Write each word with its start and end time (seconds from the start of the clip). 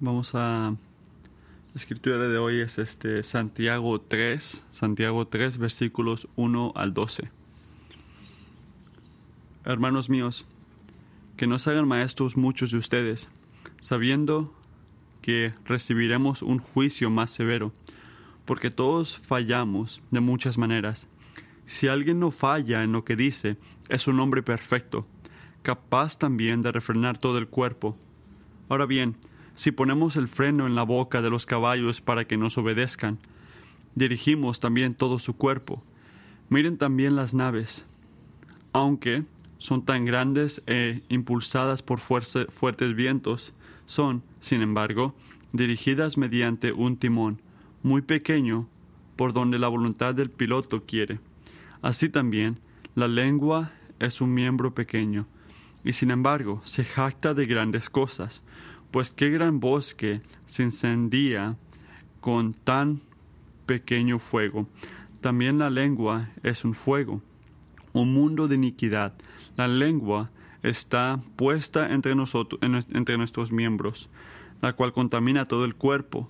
Vamos 0.00 0.36
a... 0.36 0.70
La 0.70 1.74
escritura 1.74 2.28
de 2.28 2.38
hoy 2.38 2.60
es 2.60 2.78
este 2.78 3.24
Santiago 3.24 4.00
3, 4.00 4.64
Santiago 4.70 5.26
3, 5.26 5.58
versículos 5.58 6.28
1 6.36 6.72
al 6.76 6.94
12. 6.94 7.32
Hermanos 9.64 10.08
míos, 10.08 10.46
que 11.36 11.48
nos 11.48 11.66
hagan 11.66 11.88
maestros 11.88 12.36
muchos 12.36 12.70
de 12.70 12.78
ustedes, 12.78 13.28
sabiendo 13.80 14.54
que 15.20 15.52
recibiremos 15.64 16.42
un 16.42 16.60
juicio 16.60 17.10
más 17.10 17.30
severo, 17.30 17.72
porque 18.44 18.70
todos 18.70 19.18
fallamos 19.18 20.00
de 20.12 20.20
muchas 20.20 20.58
maneras. 20.58 21.08
Si 21.66 21.88
alguien 21.88 22.20
no 22.20 22.30
falla 22.30 22.84
en 22.84 22.92
lo 22.92 23.04
que 23.04 23.16
dice, 23.16 23.56
es 23.88 24.06
un 24.06 24.20
hombre 24.20 24.44
perfecto, 24.44 25.08
capaz 25.62 26.20
también 26.20 26.62
de 26.62 26.70
refrenar 26.70 27.18
todo 27.18 27.38
el 27.38 27.48
cuerpo. 27.48 27.96
Ahora 28.68 28.86
bien, 28.86 29.16
si 29.58 29.72
ponemos 29.72 30.14
el 30.14 30.28
freno 30.28 30.68
en 30.68 30.76
la 30.76 30.84
boca 30.84 31.20
de 31.20 31.30
los 31.30 31.44
caballos 31.44 32.00
para 32.00 32.28
que 32.28 32.36
nos 32.36 32.56
obedezcan, 32.58 33.18
dirigimos 33.96 34.60
también 34.60 34.94
todo 34.94 35.18
su 35.18 35.36
cuerpo. 35.36 35.82
Miren 36.48 36.78
también 36.78 37.16
las 37.16 37.34
naves. 37.34 37.84
Aunque 38.72 39.24
son 39.58 39.84
tan 39.84 40.04
grandes 40.04 40.62
e 40.68 41.02
impulsadas 41.08 41.82
por 41.82 41.98
fuertes 41.98 42.94
vientos, 42.94 43.52
son, 43.84 44.22
sin 44.38 44.62
embargo, 44.62 45.16
dirigidas 45.52 46.18
mediante 46.18 46.70
un 46.70 46.96
timón 46.96 47.42
muy 47.82 48.00
pequeño 48.00 48.68
por 49.16 49.32
donde 49.32 49.58
la 49.58 49.66
voluntad 49.66 50.14
del 50.14 50.30
piloto 50.30 50.84
quiere. 50.86 51.18
Así 51.82 52.08
también, 52.08 52.60
la 52.94 53.08
lengua 53.08 53.72
es 53.98 54.20
un 54.20 54.32
miembro 54.32 54.72
pequeño, 54.72 55.26
y 55.82 55.94
sin 55.94 56.12
embargo 56.12 56.60
se 56.62 56.84
jacta 56.84 57.34
de 57.34 57.46
grandes 57.46 57.90
cosas, 57.90 58.44
pues 58.90 59.12
qué 59.12 59.30
gran 59.30 59.60
bosque 59.60 60.20
se 60.46 60.62
encendía 60.62 61.56
con 62.20 62.54
tan 62.54 63.00
pequeño 63.66 64.18
fuego. 64.18 64.66
También 65.20 65.58
la 65.58 65.70
lengua 65.70 66.30
es 66.42 66.64
un 66.64 66.74
fuego, 66.74 67.22
un 67.92 68.12
mundo 68.12 68.48
de 68.48 68.54
iniquidad. 68.54 69.14
La 69.56 69.68
lengua 69.68 70.30
está 70.62 71.20
puesta 71.36 71.92
entre 71.92 72.14
nosotros, 72.14 72.60
entre 72.62 73.18
nuestros 73.18 73.52
miembros, 73.52 74.08
la 74.62 74.72
cual 74.72 74.92
contamina 74.92 75.44
todo 75.44 75.64
el 75.64 75.74
cuerpo. 75.74 76.28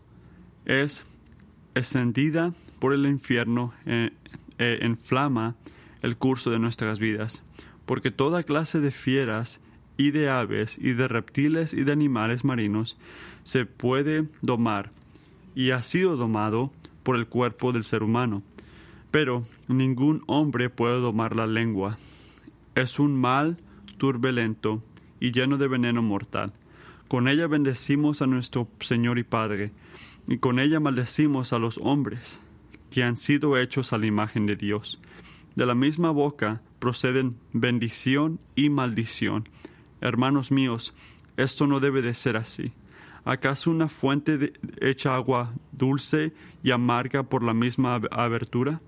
Es 0.65 1.05
encendida 1.75 2.53
por 2.79 2.93
el 2.93 3.07
infierno 3.07 3.73
e, 3.87 4.13
e 4.59 4.81
inflama 4.85 5.55
el 6.03 6.17
curso 6.17 6.51
de 6.51 6.59
nuestras 6.59 6.99
vidas, 6.99 7.43
porque 7.87 8.11
toda 8.11 8.43
clase 8.43 8.81
de 8.81 8.91
fieras 8.91 9.61
y 9.99 10.13
de 10.13 10.31
aves 10.31 10.79
y 10.81 10.95
de 10.95 11.09
reptiles 11.09 11.75
y 11.75 11.85
de 11.85 11.93
animales 11.93 12.45
marinos 12.45 12.97
se 13.43 13.67
puede 13.67 14.27
domar 14.41 14.93
y 15.55 15.73
ha 15.73 15.83
sido 15.83 16.17
domado 16.17 16.73
por 17.03 17.17
el 17.17 17.27
cuerpo 17.27 17.73
del 17.73 17.85
ser 17.85 18.03
humano. 18.03 18.43
Pero 19.11 19.43
ningún 19.67 20.23
hombre 20.27 20.71
puede 20.71 21.01
domar 21.01 21.35
la 21.35 21.47
lengua. 21.47 21.99
Es 22.75 22.99
un 22.99 23.21
mal 23.21 23.59
turbulento 23.99 24.83
y 25.19 25.33
lleno 25.33 25.59
de 25.59 25.69
veneno 25.69 26.01
mortal. 26.01 26.53
Con 27.09 27.27
ella 27.27 27.47
bendecimos 27.47 28.23
a 28.23 28.27
nuestro 28.27 28.69
Señor 28.81 29.19
y 29.19 29.25
Padre, 29.25 29.73
y 30.29 30.39
con 30.39 30.59
ella 30.59 30.79
maldecimos 30.79 31.53
a 31.53 31.59
los 31.59 31.79
hombres, 31.79 32.41
que 32.91 33.03
han 33.03 33.17
sido 33.17 33.57
hechos 33.57 33.93
a 33.93 33.99
la 33.99 34.07
imagen 34.07 34.47
de 34.47 34.57
Dios. 34.57 35.01
De 35.57 35.67
la 35.67 35.75
misma 35.75 36.11
boca 36.11 36.61
proceden 36.79 37.37
bendición 37.53 38.39
y 38.55 38.69
maldición. 38.69 39.49
Hermanos 40.01 40.51
míos, 40.51 40.95
esto 41.37 41.67
no 41.67 41.81
debe 41.81 42.03
de 42.03 42.15
ser 42.15 42.37
así. 42.37 42.73
¿Acaso 43.25 43.71
una 43.71 43.89
fuente 43.89 44.39
de, 44.39 44.53
hecha 44.81 45.15
agua 45.15 45.53
dulce 45.73 46.33
y 46.63 46.71
amarga 46.71 47.25
por 47.25 47.43
la 47.43 47.55
misma 47.55 48.01
abertura? 48.11 48.81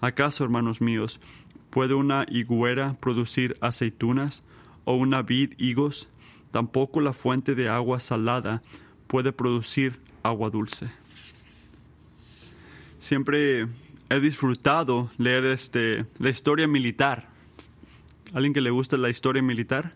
¿Acaso, 0.00 0.44
hermanos 0.44 0.80
míos, 0.80 1.20
puede 1.70 1.94
una 1.94 2.26
higuera 2.28 2.96
producir 3.00 3.56
aceitunas 3.60 4.42
o 4.84 4.94
una 4.94 5.22
vid 5.22 5.54
higos? 5.58 6.08
Tampoco 6.50 7.00
la 7.00 7.12
fuente 7.12 7.54
de 7.54 7.68
agua 7.68 8.00
salada 8.00 8.62
puede 9.06 9.32
producir 9.32 9.98
agua 10.22 10.50
dulce. 10.50 10.90
Siempre 12.98 13.66
he 14.10 14.20
disfrutado 14.20 15.10
leer 15.16 15.46
este, 15.46 16.04
la 16.18 16.28
historia 16.28 16.66
militar. 16.66 17.28
¿Alguien 18.34 18.52
que 18.52 18.60
le 18.60 18.70
gusta 18.70 18.96
la 18.96 19.08
historia 19.08 19.42
militar? 19.42 19.94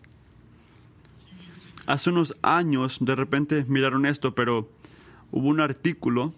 Hace 1.87 2.11
unos 2.11 2.35
años 2.43 2.99
de 3.01 3.15
repente 3.15 3.65
miraron 3.69 4.07
esto, 4.07 4.35
pero 4.35 4.71
hubo 5.31 5.49
un 5.49 5.61
artículo 5.61 6.33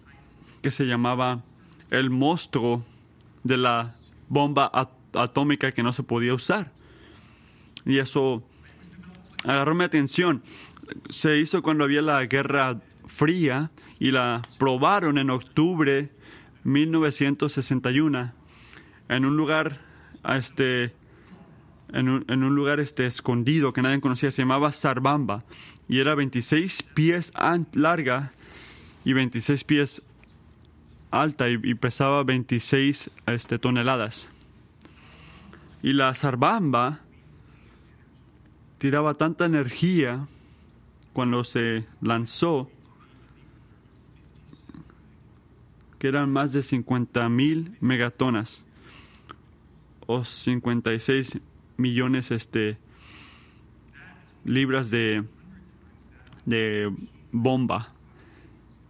que 0.63 0.71
se 0.71 0.87
llamaba 0.87 1.45
El 1.91 2.11
monstruo 2.11 2.85
de 3.45 3.57
la 3.57 3.95
bomba 4.29 4.71
atómica 5.15 5.73
que 5.73 5.83
no 5.83 5.93
se 5.93 6.03
podía 6.03 6.35
usar. 6.35 6.73
Y 7.85 7.99
eso 7.99 8.43
agarró 9.45 9.75
mi 9.75 9.85
atención. 9.85 10.43
Se 11.11 11.39
hizo 11.39 11.63
cuando 11.63 11.85
había 11.85 12.03
la 12.03 12.25
Guerra 12.27 12.81
Fría 13.07 13.71
y 14.01 14.11
la 14.11 14.43
probaron 14.59 15.19
en 15.19 15.31
octubre 15.31 16.11
1961 16.65 18.33
en 19.09 19.25
un 19.25 19.37
lugar 19.37 19.79
este 20.29 20.93
en 21.93 22.09
un, 22.09 22.25
en 22.29 22.43
un, 22.43 22.55
lugar 22.55 22.81
este, 22.81 23.07
escondido 23.07 23.73
que 23.73 23.83
nadie 23.83 24.01
conocía, 24.01 24.31
se 24.31 24.43
llamaba 24.43 24.73
Sarbamba, 24.73 25.45
y 25.89 26.01
era 26.01 26.15
26 26.15 26.83
pies 26.83 27.33
larga 27.73 28.33
y 29.05 29.13
26 29.13 29.65
pies 29.65 30.03
alta 31.11 31.49
y, 31.49 31.75
pesaba 31.75 32.23
26 32.25 33.11
este, 33.27 33.59
toneladas. 33.59 34.29
Y 35.83 35.93
la 35.93 36.13
Sarbamba 36.15 37.01
tiraba 38.79 39.15
tanta 39.15 39.47
energía 39.47 40.27
cuando 41.13 41.45
se 41.45 41.87
lanzó 42.01 42.71
que 45.99 46.09
eran 46.09 46.31
más 46.31 46.53
de 46.53 46.63
50 46.63 47.29
mil 47.29 47.77
megatonas 47.81 48.65
o 50.07 50.25
56 50.25 51.39
millones 51.77 52.31
este, 52.31 52.79
libras 54.45 54.91
de, 54.91 55.25
de 56.45 56.93
bomba, 57.33 57.93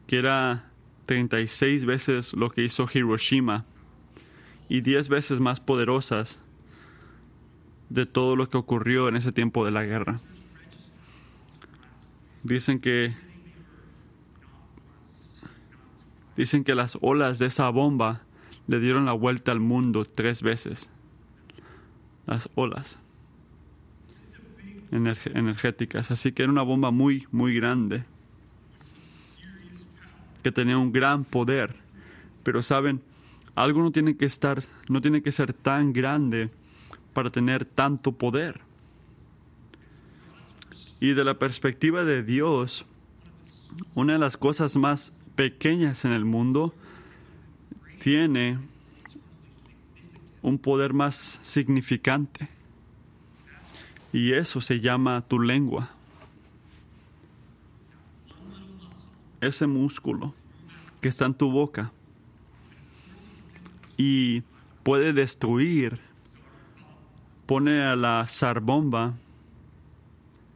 que 0.07 0.19
era 0.19 0.71
36 1.07 1.85
veces 1.85 2.33
lo 2.35 2.51
que 2.51 2.65
hizo 2.65 2.89
Hiroshima 2.93 3.65
y 4.69 4.81
10 4.81 5.09
veces 5.09 5.41
más 5.41 5.61
poderosas 5.61 6.41
de 7.89 8.07
todo 8.07 8.37
lo 8.37 8.49
que 8.49 8.57
ocurrió 8.57 9.09
en 9.09 9.17
ese 9.17 9.33
tiempo 9.33 9.65
de 9.65 9.71
la 9.71 9.85
guerra. 9.85 10.21
Dicen 12.43 12.81
que 12.81 13.15
dicen 16.37 16.65
que 16.65 16.75
las 16.75 16.99
olas 17.01 17.39
de 17.39 17.47
esa 17.47 17.69
bomba 17.71 18.23
le 18.67 18.79
dieron 18.79 19.07
la 19.07 19.13
vuelta 19.13 19.53
al 19.53 19.61
mundo 19.61 20.05
tres 20.05 20.43
veces 20.43 20.91
las 22.27 22.49
olas 22.55 22.99
energéticas. 24.91 26.11
Así 26.11 26.33
que 26.33 26.43
era 26.43 26.53
una 26.53 26.63
bomba 26.63 26.91
muy, 26.91 27.27
muy 27.31 27.55
grande, 27.55 28.05
que 30.43 30.53
tenía 30.53 30.79
un 30.79 30.93
gran 30.93 31.25
poder. 31.25 31.75
Pero 32.43 32.63
saben, 32.63 33.03
algo 33.55 33.83
no 33.83 33.91
tiene 33.91 34.17
que 34.17 34.25
estar, 34.25 34.63
no 34.89 35.01
tiene 35.01 35.23
que 35.23 35.33
ser 35.33 35.53
tan 35.53 35.93
grande 35.93 36.51
para 37.13 37.31
tener 37.31 37.65
tanto 37.65 38.13
poder. 38.13 38.61
Y 41.01 41.15
de 41.15 41.25
la 41.25 41.39
perspectiva 41.39 42.05
de 42.05 42.23
Dios, 42.23 42.87
una 43.95 44.15
de 44.15 44.19
las 44.19 44.37
cosas 44.37 44.77
más 44.77 45.13
pequeñas 45.35 46.05
en 46.05 46.13
el 46.13 46.25
mundo 46.25 46.75
tiene 48.01 48.59
un 50.47 50.59
poder 50.59 50.93
más 50.93 51.41
significante. 51.43 52.49
Y 54.13 54.33
eso 54.33 54.61
se 54.61 54.79
llama 54.79 55.25
tu 55.27 55.41
lengua. 55.41 55.91
Ese 59.41 59.67
músculo 59.67 60.35
que 61.01 61.09
está 61.09 61.27
en 61.27 61.35
tu 61.35 61.51
boca. 61.51 61.91
Y 63.97 64.45
puede 64.85 65.13
destruir, 65.13 65.99
pone 67.47 67.83
a 67.83 67.97
la 67.97 68.25
zarbomba 68.29 69.15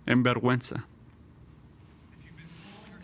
en 0.07 0.23
vergüenza. 0.23 0.87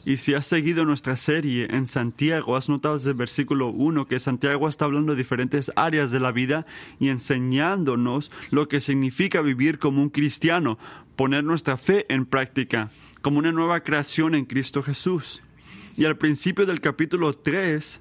Y 0.06 0.18
si 0.18 0.34
has 0.34 0.46
seguido 0.46 0.84
nuestra 0.84 1.16
serie 1.16 1.66
en 1.68 1.84
Santiago, 1.84 2.54
has 2.54 2.68
notado 2.68 2.94
desde 2.94 3.10
el 3.10 3.16
versículo 3.16 3.70
1 3.70 4.06
que 4.06 4.20
Santiago 4.20 4.68
está 4.68 4.84
hablando 4.84 5.12
de 5.12 5.18
diferentes 5.18 5.72
áreas 5.74 6.12
de 6.12 6.20
la 6.20 6.30
vida 6.30 6.64
y 7.00 7.08
enseñándonos 7.08 8.30
lo 8.52 8.68
que 8.68 8.78
significa 8.78 9.40
vivir 9.40 9.80
como 9.80 10.00
un 10.00 10.10
cristiano, 10.10 10.78
poner 11.16 11.42
nuestra 11.42 11.76
fe 11.76 12.06
en 12.08 12.24
práctica, 12.24 12.92
como 13.20 13.40
una 13.40 13.50
nueva 13.50 13.80
creación 13.80 14.36
en 14.36 14.44
Cristo 14.44 14.80
Jesús. 14.80 15.42
Y 15.96 16.04
al 16.04 16.16
principio 16.16 16.66
del 16.66 16.80
capítulo 16.80 17.32
3, 17.32 18.00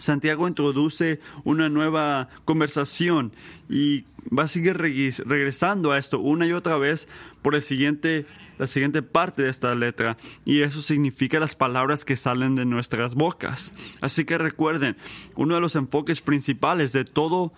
Santiago 0.00 0.48
introduce 0.48 1.20
una 1.44 1.68
nueva 1.68 2.28
conversación 2.44 3.32
y 3.68 4.04
va 4.36 4.44
a 4.44 4.48
seguir 4.48 4.76
regresando 4.76 5.92
a 5.92 5.98
esto 5.98 6.18
una 6.18 6.46
y 6.46 6.52
otra 6.52 6.76
vez 6.78 7.06
por 7.42 7.54
el 7.54 7.62
siguiente 7.62 8.26
la 8.58 8.66
siguiente 8.66 9.00
parte 9.00 9.40
de 9.42 9.48
esta 9.48 9.74
letra 9.74 10.18
y 10.44 10.60
eso 10.60 10.82
significa 10.82 11.40
las 11.40 11.54
palabras 11.54 12.04
que 12.04 12.14
salen 12.14 12.56
de 12.56 12.66
nuestras 12.66 13.14
bocas. 13.14 13.72
Así 14.02 14.26
que 14.26 14.36
recuerden, 14.36 14.98
uno 15.34 15.54
de 15.54 15.62
los 15.62 15.76
enfoques 15.76 16.20
principales 16.20 16.92
de 16.92 17.06
todo 17.06 17.54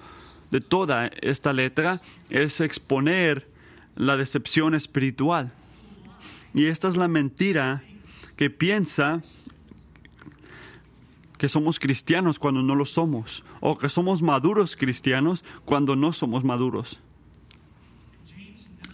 de 0.53 0.61
toda 0.61 1.11
esta 1.23 1.53
letra 1.53 2.03
es 2.31 2.61
exponer 2.61 3.49
la 3.97 4.17
decepción 4.17 4.75
espiritual. 4.75 5.53
Y 6.55 6.67
esta 6.67 6.89
es 6.89 6.97
la 6.97 7.09
mentira 7.09 7.83
que 8.37 8.50
piensa 8.50 9.23
que 11.43 11.49
somos 11.49 11.81
cristianos 11.81 12.39
cuando 12.39 12.62
no 12.62 12.77
lo 12.77 12.85
somos, 12.85 13.43
o 13.59 13.77
que 13.77 13.89
somos 13.89 14.23
maduros 14.23 14.77
cristianos 14.77 15.43
cuando 15.65 15.97
no 15.97 16.12
somos 16.12 16.44
maduros. 16.44 17.00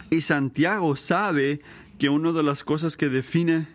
Y 0.08 0.22
Santiago 0.22 0.96
sabe 0.96 1.60
que 1.98 2.08
una 2.08 2.32
de 2.32 2.42
las 2.42 2.64
cosas 2.64 2.96
que 2.96 3.10
define 3.10 3.68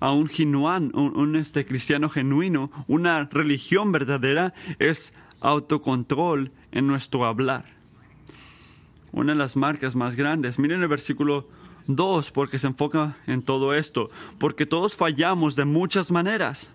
a 0.00 0.10
un 0.10 0.26
genuán, 0.26 0.90
un, 0.92 1.36
este 1.36 1.64
cristiano 1.64 2.08
genuino, 2.08 2.72
una 2.88 3.26
religión 3.26 3.92
verdadera, 3.92 4.52
es 4.80 5.14
autocontrol 5.38 6.50
en 6.72 6.88
nuestro 6.88 7.24
hablar. 7.24 7.66
Una 9.12 9.34
de 9.34 9.38
las 9.38 9.54
marcas 9.54 9.94
más 9.94 10.16
grandes. 10.16 10.58
Miren 10.58 10.82
el 10.82 10.88
versículo 10.88 11.48
2 11.86 12.32
porque 12.32 12.58
se 12.58 12.66
enfoca 12.66 13.18
en 13.28 13.42
todo 13.42 13.72
esto. 13.72 14.10
Porque 14.36 14.66
todos 14.66 14.96
fallamos 14.96 15.54
de 15.54 15.64
muchas 15.64 16.10
maneras. 16.10 16.72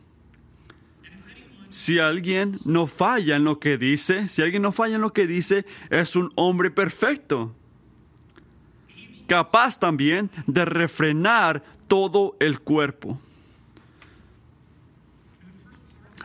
Si 1.72 1.98
alguien 1.98 2.60
no 2.64 2.86
falla 2.86 3.38
en 3.38 3.46
lo 3.46 3.60
que 3.60 3.80
dice, 3.80 4.28
si 4.28 4.44
alguien 4.44 4.62
no 4.62 4.72
falla 4.72 4.96
en 4.96 5.02
lo 5.02 5.14
que 5.14 5.26
dice, 5.26 5.66
es 5.90 6.16
un 6.16 6.32
hombre 6.36 6.70
perfecto 6.70 7.56
capaz 9.32 9.80
también 9.80 10.30
de 10.46 10.66
refrenar 10.66 11.64
todo 11.88 12.36
el 12.42 12.60
cuerpo. 12.60 13.18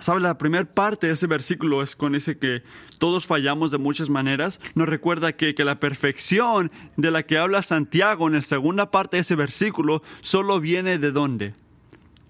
¿Sabe? 0.00 0.18
La 0.18 0.36
primera 0.36 0.64
parte 0.64 1.06
de 1.06 1.12
ese 1.12 1.28
versículo 1.28 1.84
es 1.84 1.94
con 1.94 2.16
ese 2.16 2.36
que 2.36 2.64
todos 2.98 3.24
fallamos 3.24 3.70
de 3.70 3.78
muchas 3.78 4.10
maneras. 4.10 4.60
Nos 4.74 4.88
recuerda 4.88 5.36
que, 5.36 5.54
que, 5.54 5.64
la 5.64 5.78
perfección 5.78 6.72
de 6.96 7.12
la 7.12 7.22
que 7.22 7.38
habla 7.38 7.62
Santiago 7.62 8.26
en 8.26 8.34
la 8.34 8.42
segunda 8.42 8.90
parte 8.90 9.18
de 9.18 9.20
ese 9.20 9.36
versículo 9.36 10.02
solo 10.20 10.58
viene 10.58 10.98
de 10.98 11.12
dónde? 11.12 11.54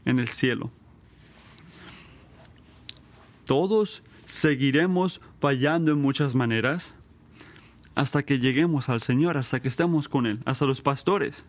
En 0.05 0.19
el 0.19 0.29
cielo. 0.29 0.71
Todos 3.47 4.03
seguiremos 4.27 5.23
fallando 5.41 5.93
en 5.93 6.03
muchas 6.03 6.35
maneras, 6.35 6.95
hasta 7.95 8.25
que 8.25 8.39
lleguemos 8.39 8.91
al 8.91 9.01
Señor, 9.01 9.39
hasta 9.39 9.61
que 9.61 9.69
estemos 9.69 10.09
con 10.09 10.27
Él, 10.27 10.41
hasta 10.45 10.67
los 10.67 10.83
pastores. 10.83 11.47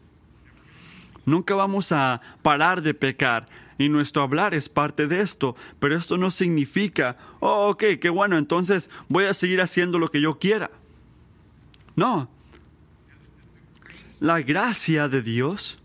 Nunca 1.25 1.55
vamos 1.55 1.91
a 1.91 2.21
parar 2.41 2.81
de 2.81 2.93
pecar 2.93 3.47
y 3.77 3.89
nuestro 3.89 4.23
hablar 4.23 4.53
es 4.53 4.69
parte 4.69 5.07
de 5.07 5.19
esto, 5.21 5.55
pero 5.79 5.97
esto 5.97 6.17
no 6.17 6.31
significa, 6.31 7.17
oh, 7.39 7.69
ok, 7.69 7.83
qué 7.99 8.09
bueno, 8.09 8.37
entonces 8.37 8.89
voy 9.09 9.25
a 9.25 9.33
seguir 9.33 9.59
haciendo 9.59 9.99
lo 9.99 10.09
que 10.09 10.21
yo 10.21 10.39
quiera. 10.39 10.71
No. 11.95 12.29
La 14.19 14.41
gracia 14.41 15.09
de 15.09 15.21
Dios, 15.21 15.79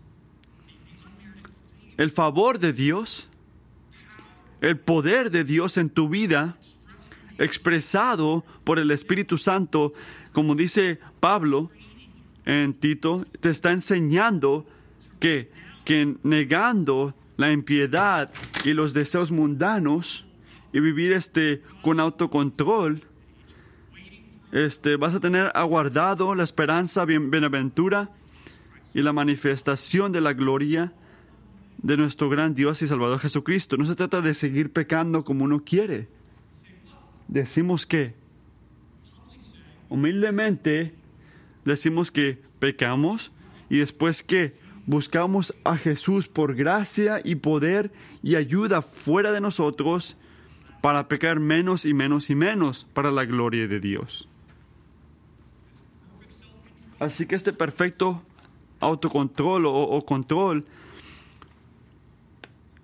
el 1.97 2.09
favor 2.09 2.59
de 2.59 2.71
Dios, 2.71 3.29
el 4.63 4.79
poder 4.79 5.29
de 5.29 5.43
Dios 5.43 5.77
en 5.77 5.89
tu 5.89 6.07
vida, 6.07 6.57
expresado 7.37 8.45
por 8.63 8.79
el 8.79 8.91
Espíritu 8.91 9.37
Santo, 9.37 9.91
como 10.31 10.55
dice 10.55 10.99
Pablo 11.19 11.69
en 12.45 12.73
Tito, 12.73 13.25
te 13.41 13.49
está 13.49 13.73
enseñando 13.73 14.65
que, 15.19 15.51
que 15.83 16.15
negando 16.23 17.13
la 17.35 17.51
impiedad 17.51 18.31
y 18.63 18.71
los 18.71 18.93
deseos 18.93 19.31
mundanos 19.31 20.25
y 20.71 20.79
vivir 20.79 21.11
este 21.11 21.61
con 21.81 21.99
autocontrol, 21.99 23.01
este, 24.53 24.95
vas 24.95 25.13
a 25.13 25.19
tener 25.19 25.51
aguardado 25.55 26.35
la 26.35 26.43
esperanza, 26.45 27.03
bien, 27.03 27.29
bienaventura 27.31 28.11
y 28.93 29.01
la 29.01 29.11
manifestación 29.11 30.13
de 30.13 30.21
la 30.21 30.31
gloria 30.31 30.93
de 31.83 31.97
nuestro 31.97 32.29
gran 32.29 32.55
Dios 32.55 32.81
y 32.81 32.87
Salvador 32.87 33.19
Jesucristo. 33.19 33.77
No 33.77 33.85
se 33.85 33.95
trata 33.95 34.21
de 34.21 34.33
seguir 34.33 34.71
pecando 34.71 35.23
como 35.23 35.43
uno 35.43 35.63
quiere. 35.63 36.07
Decimos 37.27 37.85
que 37.85 38.15
humildemente 39.89 40.95
decimos 41.65 42.09
que 42.09 42.41
pecamos 42.59 43.31
y 43.69 43.77
después 43.77 44.23
que 44.23 44.55
buscamos 44.85 45.53
a 45.63 45.77
Jesús 45.77 46.27
por 46.27 46.55
gracia 46.55 47.21
y 47.23 47.35
poder 47.35 47.91
y 48.21 48.35
ayuda 48.35 48.81
fuera 48.81 49.31
de 49.31 49.41
nosotros 49.41 50.17
para 50.81 51.07
pecar 51.07 51.39
menos 51.39 51.85
y 51.85 51.93
menos 51.93 52.29
y 52.29 52.35
menos 52.35 52.85
para 52.93 53.11
la 53.11 53.25
gloria 53.25 53.67
de 53.67 53.79
Dios. 53.79 54.27
Así 56.99 57.25
que 57.25 57.35
este 57.35 57.51
perfecto 57.51 58.21
autocontrol 58.79 59.65
o, 59.65 59.73
o 59.73 60.05
control 60.05 60.65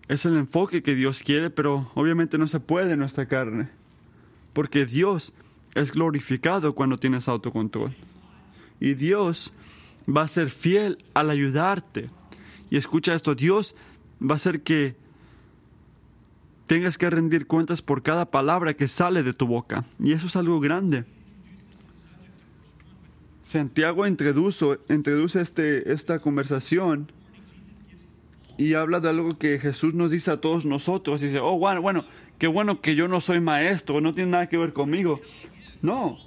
es 0.10 0.26
el 0.26 0.36
enfoque 0.36 0.82
que 0.82 0.96
Dios 0.96 1.22
quiere, 1.24 1.52
pero 1.52 1.90
obviamente 1.94 2.40
no 2.40 2.48
se 2.48 2.60
puede 2.60 2.94
en 2.94 3.00
nuestra 3.00 3.28
carne, 3.28 3.70
porque 4.54 4.86
Dios 4.86 5.34
es 5.76 5.92
glorificado 5.92 6.74
cuando 6.74 6.98
tienes 6.98 7.28
autocontrol. 7.28 7.94
Y 8.80 8.96
Dios 8.96 9.54
va 10.08 10.24
a 10.24 10.28
ser 10.28 10.50
fiel 10.50 10.98
al 11.14 11.30
ayudarte. 11.30 12.10
Y 12.72 12.78
escucha 12.78 13.14
esto, 13.14 13.36
Dios 13.36 13.76
va 14.20 14.34
a 14.34 14.36
hacer 14.38 14.62
que 14.64 14.96
tengas 16.66 16.98
que 16.98 17.10
rendir 17.10 17.46
cuentas 17.46 17.84
por 17.84 18.02
cada 18.02 18.32
palabra 18.32 18.74
que 18.74 18.88
sale 18.88 19.22
de 19.22 19.34
tu 19.34 19.46
boca. 19.46 19.86
Y 20.00 20.14
eso 20.14 20.26
es 20.26 20.36
algo 20.36 20.60
grande. 20.60 21.06
Santiago 23.44 24.08
introduce, 24.08 24.80
introduce 24.90 25.40
este, 25.40 25.92
esta 25.92 26.18
conversación 26.20 27.12
y 28.60 28.74
habla 28.74 29.00
de 29.00 29.08
algo 29.08 29.38
que 29.38 29.58
Jesús 29.58 29.94
nos 29.94 30.12
dice 30.12 30.32
a 30.32 30.42
todos 30.42 30.66
nosotros. 30.66 31.22
Y 31.22 31.28
dice, 31.28 31.40
oh, 31.40 31.58
bueno, 31.58 31.82
bueno, 31.82 32.04
qué 32.38 32.48
bueno 32.48 32.82
que 32.82 32.94
yo 32.94 33.08
no 33.08 33.22
soy 33.22 33.40
maestro, 33.40 34.02
no 34.02 34.14
tiene 34.14 34.32
nada 34.32 34.50
que 34.50 34.58
ver 34.58 34.74
conmigo. 34.74 35.22
No, 35.82 36.20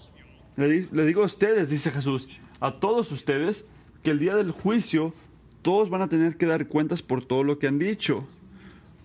le, 0.57 0.89
digo 1.05 1.23
a 1.23 1.27
ustedes, 1.27 1.69
dice 1.69 1.91
Jesús, 1.91 2.31
a 2.59 2.73
todos 2.73 3.13
ustedes, 3.13 3.69
que 4.03 4.13
el 4.13 4.19
día 4.19 4.35
del 4.35 4.51
juicio 4.51 5.13
todos 5.61 5.91
van 5.91 6.01
a 6.01 6.09
tener 6.09 6.39
que 6.39 6.47
dar 6.47 6.67
cuentas 6.69 7.03
por 7.03 7.23
todo 7.23 7.45
lo 7.45 7.59
que 7.59 7.67
han 7.67 7.79
dicho. 7.79 8.27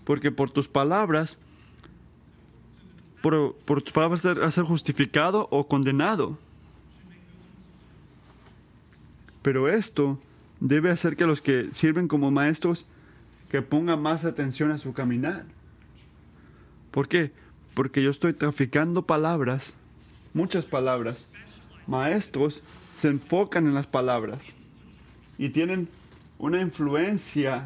Porque 0.06 0.32
por 0.32 0.50
tus 0.50 0.70
palabras, 0.70 1.38
por, 3.22 3.58
tus 3.66 3.92
palabras 3.92 4.26
a 4.26 4.52
ser 4.52 4.64
justificado 4.64 5.50
o 5.52 5.68
condenado. 5.68 6.38
Pero 9.42 9.68
esto 9.68 10.18
debe 10.62 10.92
hacer 10.92 11.18
que 11.18 11.26
los 11.26 11.42
que 11.42 11.68
sirven 11.74 12.08
como 12.08 12.32
maestros 12.32 12.86
que 13.50 13.62
pongan 13.62 14.02
más 14.02 14.26
atención 14.26 14.72
a 14.72 14.78
su 14.78 14.94
caminar. 14.94 15.46
¿Por 16.92 17.08
qué? 17.08 17.32
Porque 17.74 18.02
yo 18.02 18.10
estoy 18.10 18.34
traficando 18.34 19.06
palabras 19.06 19.76
muchas 20.38 20.66
palabras. 20.68 21.28
Maestros 21.88 22.62
se 23.00 23.10
enfocan 23.10 23.66
en 23.66 23.74
las 23.74 23.88
palabras 23.88 24.54
y 25.38 25.50
tienen 25.50 25.90
una 26.38 26.62
influencia 26.62 27.66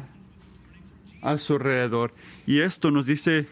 a 1.20 1.38
su 1.38 1.54
alrededor. 1.54 2.14
Y 2.46 2.60
esto 2.60 2.90
nos 2.90 3.06
dice 3.06 3.46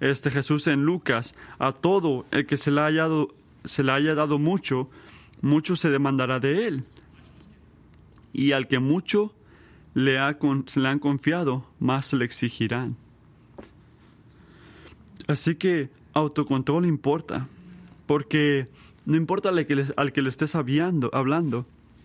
este 0.00 0.30
Jesús 0.30 0.66
en 0.66 0.84
Lucas, 0.84 1.34
a 1.58 1.72
todo 1.72 2.26
el 2.30 2.46
que 2.46 2.58
se 2.58 2.70
haya 2.70 3.02
dado, 3.02 3.34
se 3.64 3.82
le 3.82 3.92
haya 3.92 4.14
dado 4.14 4.38
mucho, 4.38 4.90
mucho 5.40 5.74
se 5.74 5.88
demandará 5.88 6.38
de 6.38 6.68
él. 6.68 6.84
Y 8.34 8.52
al 8.52 8.68
que 8.68 8.78
mucho 8.78 9.32
le, 9.96 10.18
ha, 10.18 10.36
se 10.66 10.78
le 10.78 10.88
han 10.88 10.98
confiado, 10.98 11.66
más 11.80 12.12
le 12.12 12.26
exigirán. 12.26 12.98
Así 15.26 15.54
que 15.54 15.88
autocontrol 16.12 16.84
importa. 16.84 17.48
Porque 18.04 18.68
no 19.06 19.16
importa 19.16 19.48
al 19.48 19.66
que, 19.66 19.86
al 19.96 20.12
que 20.12 20.20
le 20.20 20.28
estés 20.28 20.54
hablando, 20.54 21.08
hablando, 21.14 21.64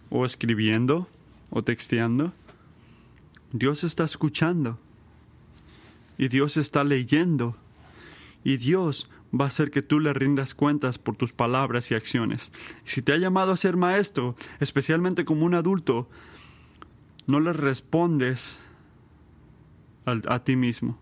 o 0.10 0.24
escribiendo, 0.24 1.10
o 1.50 1.64
texteando, 1.64 2.32
Dios 3.52 3.84
está 3.84 4.06
escuchando. 4.06 4.80
Y 6.18 6.30
Dios 6.30 6.56
está 6.56 6.86
leyendo. 6.86 7.58
Y 8.46 8.56
Dios 8.56 9.10
va 9.38 9.46
a 9.46 9.48
hacer 9.50 9.70
que 9.70 9.82
tú 9.82 10.00
le 10.00 10.14
rindas 10.14 10.56
cuentas 10.56 10.98
por 10.98 11.18
tus 11.18 11.34
palabras 11.34 11.92
y 11.92 11.96
acciones. 11.96 12.54
Si 12.86 13.02
te 13.02 13.12
ha 13.12 13.18
llamado 13.18 13.52
a 13.52 13.58
ser 13.58 13.76
maestro, 13.76 14.38
especialmente 14.62 15.26
como 15.26 15.46
un 15.46 15.56
adulto, 15.56 16.08
no 17.28 17.40
le 17.40 17.54
respondes 17.54 18.60
a 20.06 20.40
ti 20.40 20.56
mismo 20.56 20.98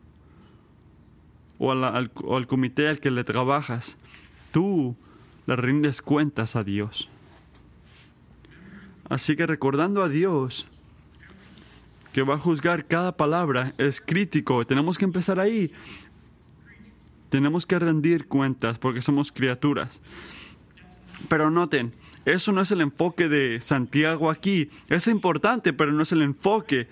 o, 1.60 1.72
al, 1.72 2.12
al 2.32 2.48
comité 2.48 2.88
al 2.88 3.00
que 3.00 3.12
le 3.12 3.24
trabajas. 3.24 3.98
Tú 4.52 4.96
le 5.46 5.56
rindes 5.56 6.02
cuentas 6.02 6.56
a 6.56 6.64
Dios. 6.64 7.10
Así 9.10 9.36
que 9.36 9.46
recordando 9.46 10.02
a 10.02 10.10
Dios, 10.10 10.68
que 12.14 12.24
va 12.24 12.36
a 12.36 12.40
juzgar 12.40 12.86
cada 12.86 13.16
palabra, 13.18 13.74
es 13.78 14.02
crítico. 14.02 14.66
Tenemos 14.66 14.98
que 14.98 15.06
empezar 15.06 15.40
ahí. 15.40 15.72
Tenemos 17.30 17.66
que 17.66 17.78
rendir 17.78 18.28
cuentas 18.28 18.80
porque 18.80 19.02
somos 19.02 19.32
criaturas. 19.32 20.02
Pero 21.28 21.52
noten, 21.52 21.94
eso 22.34 22.52
no 22.52 22.62
es 22.62 22.72
el 22.72 22.82
enfoque 22.82 23.30
de 23.30 23.60
Santiago 23.62 24.30
aquí. 24.30 24.70
Es 24.90 25.08
importante, 25.08 25.74
pero 25.74 25.92
no 25.92 26.04
es 26.04 26.12
el 26.12 26.22
enfoque. 26.22 26.88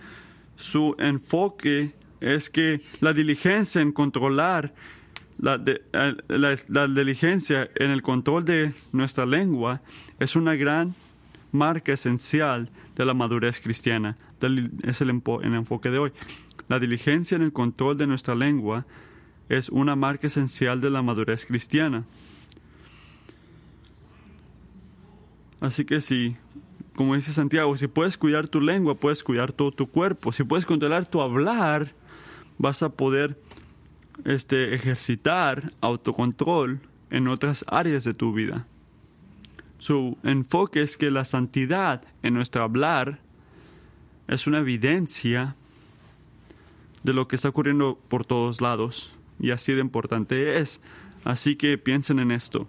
Su 0.56 0.96
enfoque 0.98 1.94
es 2.20 2.50
que 2.50 2.82
la 3.00 3.14
diligencia 3.14 3.82
en 3.82 3.92
controlar, 3.92 4.74
la, 5.40 5.62
la, 6.28 6.88
diligencia 6.88 7.70
en 7.76 7.92
el 7.92 8.02
control 8.02 8.46
de 8.46 8.74
nuestra 8.92 9.28
lengua 9.28 9.82
es 10.20 10.36
una 10.36 10.56
gran 10.56 10.96
marca 11.52 11.94
esencial 11.94 12.72
de 12.96 13.06
la 13.06 13.14
madurez 13.14 13.60
cristiana. 13.60 14.18
Es 14.84 15.02
el, 15.02 15.22
el 15.44 15.54
enfoque 15.54 15.92
de 15.92 16.00
hoy. 16.00 16.12
La 16.68 16.80
diligencia 16.80 17.36
en 17.36 17.44
el 17.44 17.54
control 17.54 17.98
de 17.98 18.08
nuestra 18.08 18.34
lengua 18.34 18.86
es 19.50 19.70
una 19.70 19.96
marca 19.96 20.28
esencial 20.28 20.82
de 20.82 20.90
la 20.90 21.02
madurez 21.02 21.46
cristiana. 21.46 22.04
Así 25.60 25.86
que 25.86 26.02
si, 26.02 26.36
como 26.96 27.16
dice 27.16 27.34
Santiago, 27.34 27.76
si 27.78 27.88
puedes 27.88 28.18
cuidar 28.18 28.48
tu 28.48 28.62
lengua, 28.62 28.96
puedes 28.96 29.24
cuidar 29.24 29.52
todo 29.52 29.72
tu 29.72 29.88
cuerpo. 29.90 30.32
Si 30.32 30.44
puedes 30.44 30.66
controlar 30.66 31.08
tu 31.08 31.22
hablar, 31.22 31.94
vas 32.58 32.84
a 32.84 32.90
poder 32.90 33.40
este, 34.26 34.74
ejercitar 34.74 35.74
autocontrol 35.82 36.80
en 37.10 37.28
otras 37.28 37.66
áreas 37.68 38.04
de 38.04 38.14
tu 38.14 38.34
vida. 38.34 38.68
Su 39.80 40.18
enfoque 40.24 40.82
es 40.82 40.98
que 40.98 41.12
la 41.12 41.26
santidad 41.26 42.04
en 42.24 42.34
nuestro 42.34 42.64
hablar 42.64 43.20
es 44.28 44.48
una 44.48 44.60
evidencia 44.60 45.56
de 47.04 47.14
lo 47.14 47.28
que 47.28 47.36
está 47.36 47.50
ocurriendo 47.50 48.00
por 48.10 48.26
todos 48.26 48.60
lados 48.60 49.14
y 49.40 49.52
así 49.52 49.74
de 49.74 49.82
importante 49.82 50.60
es. 50.60 50.82
Así 51.24 51.56
que 51.56 51.78
piensen 51.78 52.20
en 52.20 52.32
esto. 52.32 52.68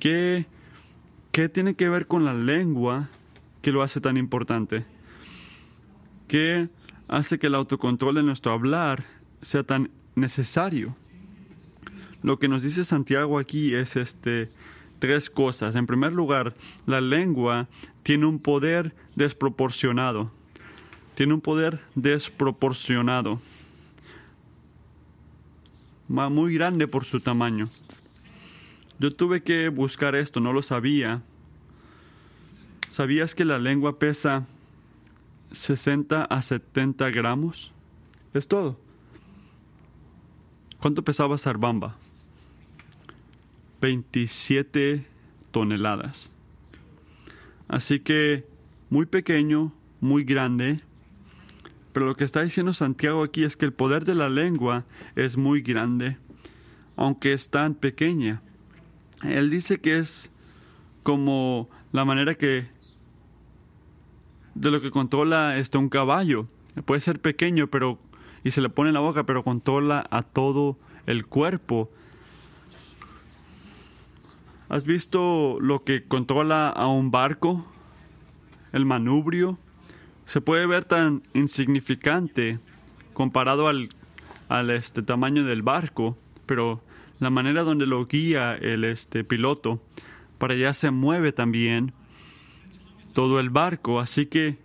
¿Qué, 0.00 0.46
¿Qué 1.36 1.50
tiene 1.50 1.74
que 1.74 1.90
ver 1.90 2.06
con 2.06 2.24
la 2.24 2.32
lengua 2.32 3.10
que 3.60 3.70
lo 3.70 3.82
hace 3.82 4.00
tan 4.00 4.16
importante? 4.16 4.86
¿Qué 6.28 6.70
hace 7.08 7.38
que 7.38 7.48
el 7.48 7.54
autocontrol 7.54 8.14
de 8.14 8.22
nuestro 8.22 8.52
hablar 8.52 9.04
sea 9.42 9.62
tan 9.62 9.90
necesario? 10.14 10.96
Lo 12.22 12.38
que 12.38 12.48
nos 12.48 12.62
dice 12.62 12.86
Santiago 12.86 13.38
aquí 13.38 13.74
es 13.74 13.96
este 13.96 14.48
tres 14.98 15.28
cosas. 15.28 15.76
En 15.76 15.86
primer 15.86 16.14
lugar, 16.14 16.54
la 16.86 17.02
lengua 17.02 17.68
tiene 18.02 18.24
un 18.24 18.38
poder 18.38 18.94
desproporcionado. 19.14 20.30
Tiene 21.16 21.34
un 21.34 21.42
poder 21.42 21.80
desproporcionado 21.94 23.42
muy 26.08 26.54
grande 26.54 26.88
por 26.88 27.04
su 27.04 27.20
tamaño. 27.20 27.68
Yo 28.98 29.12
tuve 29.12 29.42
que 29.42 29.68
buscar 29.68 30.14
esto, 30.14 30.40
no 30.40 30.52
lo 30.52 30.62
sabía. 30.62 31.22
¿Sabías 32.88 33.34
que 33.34 33.44
la 33.44 33.58
lengua 33.58 33.98
pesa 33.98 34.46
60 35.52 36.24
a 36.24 36.42
70 36.42 37.10
gramos? 37.10 37.72
Es 38.32 38.48
todo. 38.48 38.78
¿Cuánto 40.78 41.02
pesaba 41.02 41.36
Sarbamba? 41.38 41.96
27 43.80 45.06
toneladas. 45.50 46.30
Así 47.68 48.00
que 48.00 48.46
muy 48.88 49.06
pequeño, 49.06 49.72
muy 50.00 50.24
grande, 50.24 50.80
pero 51.92 52.06
lo 52.06 52.14
que 52.14 52.24
está 52.24 52.42
diciendo 52.42 52.72
Santiago 52.72 53.22
aquí 53.22 53.42
es 53.42 53.56
que 53.56 53.64
el 53.64 53.72
poder 53.72 54.04
de 54.04 54.14
la 54.14 54.28
lengua 54.28 54.84
es 55.16 55.36
muy 55.36 55.62
grande, 55.62 56.18
aunque 56.94 57.32
es 57.32 57.50
tan 57.50 57.74
pequeña. 57.74 58.42
Él 59.22 59.50
dice 59.50 59.80
que 59.80 59.98
es 59.98 60.30
como 61.02 61.68
la 61.92 62.04
manera 62.04 62.34
que 62.34 62.66
de 64.54 64.70
lo 64.70 64.80
que 64.80 64.90
controla 64.90 65.56
este 65.58 65.78
un 65.78 65.88
caballo. 65.88 66.46
Puede 66.84 67.00
ser 67.00 67.20
pequeño, 67.20 67.68
pero 67.68 67.98
y 68.44 68.50
se 68.50 68.60
le 68.60 68.68
pone 68.68 68.90
en 68.90 68.94
la 68.94 69.00
boca, 69.00 69.24
pero 69.24 69.42
controla 69.42 70.06
a 70.10 70.22
todo 70.22 70.76
el 71.06 71.26
cuerpo. 71.26 71.90
¿Has 74.68 74.84
visto 74.84 75.58
lo 75.60 75.84
que 75.84 76.04
controla 76.04 76.68
a 76.68 76.86
un 76.88 77.10
barco? 77.10 77.66
El 78.72 78.84
manubrio 78.84 79.58
se 80.26 80.40
puede 80.40 80.66
ver 80.66 80.84
tan 80.84 81.22
insignificante 81.34 82.58
comparado 83.14 83.68
al, 83.68 83.88
al 84.48 84.70
este 84.70 85.02
tamaño 85.02 85.44
del 85.44 85.62
barco, 85.62 86.16
pero 86.46 86.82
la 87.18 87.30
manera 87.30 87.62
donde 87.62 87.86
lo 87.86 88.06
guía 88.06 88.54
el 88.54 88.84
este 88.84 89.24
piloto 89.24 89.80
para 90.38 90.54
allá 90.54 90.72
se 90.72 90.90
mueve 90.90 91.32
también 91.32 91.92
todo 93.12 93.40
el 93.40 93.50
barco, 93.50 94.00
así 94.00 94.26
que 94.26 94.58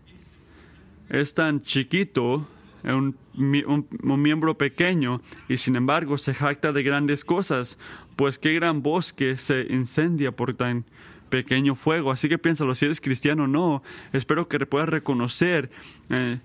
es 1.09 1.33
tan 1.33 1.61
chiquito, 1.61 2.47
un, 2.83 3.15
un, 3.33 4.21
miembro 4.21 4.57
pequeño, 4.57 5.21
y 5.47 5.57
sin 5.57 5.75
embargo 5.75 6.17
se 6.17 6.33
jacta 6.33 6.73
de 6.73 6.83
grandes 6.83 7.23
cosas, 7.23 7.77
pues 8.15 8.37
qué 8.37 8.53
gran 8.53 8.81
bosque 8.81 9.37
se 9.37 9.67
incendia 9.69 10.33
por 10.33 10.53
tan 10.53 10.85
pequeño 11.29 11.75
fuego. 11.75 12.11
Así 12.11 12.27
que 12.27 12.37
piénsalo, 12.37 12.75
si 12.75 12.85
eres 12.85 12.99
cristiano 12.99 13.43
o 13.43 13.47
no, 13.47 13.83
espero 14.11 14.47
que 14.47 14.59
puedas 14.65 14.89
reconocer. 14.89 15.71
Eh, 16.09 16.39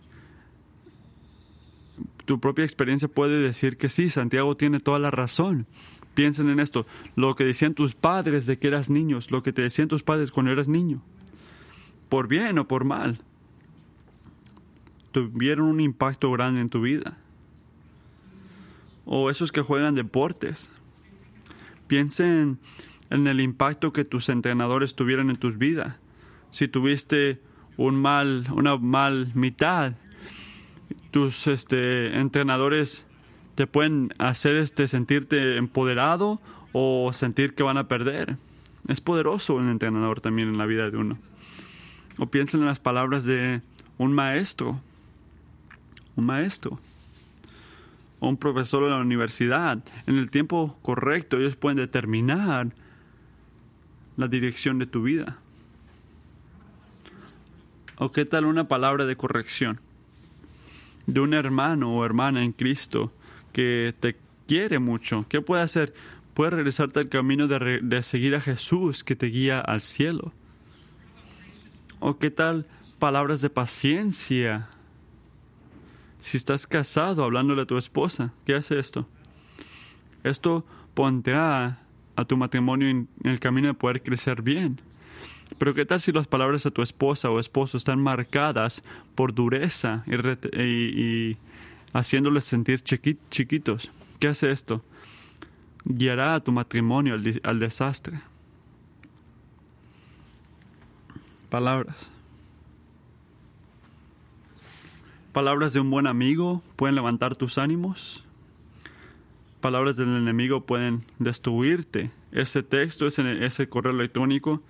tu 2.25 2.41
propia 2.41 2.65
experiencia 2.65 3.09
puede 3.09 3.41
decir 3.41 3.77
que 3.77 3.89
sí, 3.89 4.11
Santiago 4.11 4.57
tiene 4.57 4.81
toda 4.81 4.99
la 4.99 5.11
razón. 5.11 5.67
Piensen 6.17 6.49
en 6.49 6.61
esto, 6.61 6.87
lo 7.15 7.37
que 7.37 7.45
decían 7.45 7.75
tus 7.75 7.95
padres 7.95 8.47
de 8.47 8.59
que 8.59 8.69
eras 8.69 8.89
niños, 8.89 9.31
lo 9.31 9.43
que 9.43 9.53
te 9.53 9.61
decían 9.61 9.87
tus 9.87 10.03
padres 10.03 10.31
cuando 10.31 10.51
eras 10.51 10.67
niño, 10.67 11.03
por 12.09 12.27
bien 12.27 12.59
o 12.59 12.67
por 12.67 12.85
mal, 12.85 13.19
tuvieron 15.13 15.67
un 15.67 15.79
impacto 15.79 16.33
grande 16.33 16.63
en 16.63 16.71
tu 16.71 16.81
vida. 16.81 17.19
O 19.05 19.29
esos 19.29 19.53
que 19.53 19.61
juegan 19.61 19.95
deportes. 19.95 20.71
Piensen 21.87 22.59
en 23.11 23.27
el 23.27 23.43
impacto 23.43 23.93
que 23.93 24.07
tus 24.07 24.31
entrenadores 24.31 24.95
tuvieron 24.95 25.29
en 25.29 25.37
tus 25.37 25.59
vidas. 25.59 25.97
Si 26.51 26.67
tuviste 26.67 27.43
un 27.77 27.95
mal, 27.95 28.47
una 28.55 28.79
mal 28.79 29.33
mitad, 29.35 29.93
tus 31.11 31.47
este, 31.47 32.19
entrenadores 32.19 33.07
te 33.57 33.67
pueden 33.67 34.15
hacer 34.19 34.55
este, 34.57 34.87
sentirte 34.87 35.57
empoderado 35.57 36.41
o 36.73 37.13
sentir 37.13 37.55
que 37.55 37.65
van 37.65 37.79
a 37.79 37.89
perder. 37.89 38.37
Es 38.87 39.01
poderoso 39.01 39.55
un 39.55 39.69
entrenador 39.69 40.21
también 40.21 40.49
en 40.49 40.59
la 40.59 40.67
vida 40.67 40.89
de 40.91 40.97
uno. 40.97 41.19
O 42.19 42.27
piensen 42.27 42.61
en 42.61 42.67
las 42.67 42.79
palabras 42.79 43.25
de 43.25 43.63
un 43.99 44.13
maestro. 44.13 44.81
Un 46.15 46.27
maestro. 46.27 46.79
O 48.21 48.29
un 48.29 48.37
profesor 48.37 48.85
de 48.85 48.91
la 48.91 48.99
universidad. 48.99 49.83
En 50.07 50.19
el 50.19 50.31
tiempo 50.31 50.79
correcto 50.83 51.39
ellos 51.39 51.57
pueden 51.57 51.79
determinar 51.79 52.73
la 54.17 54.29
dirección 54.29 54.79
de 54.79 54.87
tu 54.87 55.03
vida? 55.03 55.39
¿O 57.99 58.13
qué 58.13 58.25
tal 58.25 58.45
una 58.45 58.69
palabra 58.69 59.07
de 59.07 59.17
corrección 59.17 59.81
de 61.07 61.21
un 61.21 61.35
hermano 61.35 61.95
o 61.95 62.05
hermana 62.05 62.43
en 62.43 62.53
Cristo 62.53 63.13
que 63.57 63.95
te 63.99 64.19
quiere 64.47 64.79
mucho? 64.79 65.25
¿Qué 65.31 65.41
puede 65.41 65.63
hacer? 65.63 65.95
Puede 66.35 66.51
regresarte 66.51 67.01
al 67.01 67.09
camino 67.09 67.49
de, 67.49 68.03
seguir 68.03 68.35
a 68.35 68.43
Jesús 68.43 69.03
que 69.03 69.17
te 69.17 69.29
guía 69.29 69.61
al 69.61 69.81
cielo. 69.81 70.35
¿O 71.99 72.19
qué 72.19 72.31
tal 72.31 72.67
palabras 72.99 73.41
de 73.41 73.49
paciencia? 73.49 74.69
Si 76.21 76.37
estás 76.37 76.67
casado 76.67 77.25
hablándole 77.25 77.63
a 77.63 77.67
tu 77.67 77.79
esposa, 77.79 78.35
¿qué 78.45 78.55
hace 78.55 78.79
esto? 78.79 79.09
Esto 80.23 80.67
pondrá 80.93 81.79
a 82.15 82.25
tu 82.27 82.37
matrimonio 82.37 82.91
en 82.91 83.09
el 83.25 83.41
camino 83.41 83.69
de 83.69 83.75
poder 83.75 84.03
crecer 84.03 84.43
bien. 84.43 84.83
Pero 85.57 85.73
¿qué 85.73 85.87
tal 85.87 86.03
si 86.03 86.13
las 86.13 86.27
palabras 86.27 86.63
de 86.63 86.71
tu 86.73 86.83
esposa 86.83 87.31
o 87.31 87.41
esposo 87.41 87.79
están 87.79 88.03
marcadas 88.03 88.85
por 89.15 89.33
dureza 89.33 90.05
y, 90.07 90.61
y 90.61 91.39
haciéndoles 91.97 92.45
sentir 92.45 92.81
chiquitos? 92.83 93.91
¿Qué 94.19 94.29
hace 94.29 94.51
esto? 94.51 94.85
Guiará 95.85 96.35
a 96.35 96.41
tu 96.41 96.53
matrimonio 96.53 97.15
al, 97.43 97.59
desastre. 97.59 98.21
Palabras. 101.49 102.13
Palabras 105.33 105.73
de 105.73 105.81
un 105.81 105.91
buen 105.91 106.07
amigo 106.07 106.63
pueden 106.77 106.95
levantar 106.95 107.35
tus 107.35 107.57
ánimos. 107.57 108.25
Palabras 109.61 109.97
del 109.97 110.17
enemigo 110.17 110.65
pueden 110.65 111.03
destruirte. 111.19 112.11
Ese 112.31 112.63
texto, 112.63 113.07
ese, 113.07 113.45
ese 113.45 113.69
correo 113.69 113.93
electrónico, 113.93 114.63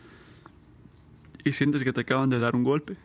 y 1.45 1.53
sientes 1.53 1.83
que 1.83 1.93
te 1.93 2.03
acaban 2.03 2.31
de 2.31 2.39
dar 2.39 2.55
un 2.55 2.63
golpe. 2.63 2.97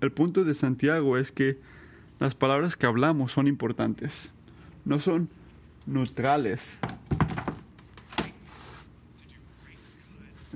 El 0.00 0.12
punto 0.12 0.44
de 0.44 0.54
Santiago 0.54 1.18
es 1.18 1.30
que 1.30 1.58
las 2.18 2.34
palabras 2.34 2.76
que 2.76 2.86
hablamos 2.86 3.32
son 3.32 3.46
importantes, 3.46 4.30
no 4.84 4.98
son 4.98 5.28
neutrales. 5.86 6.78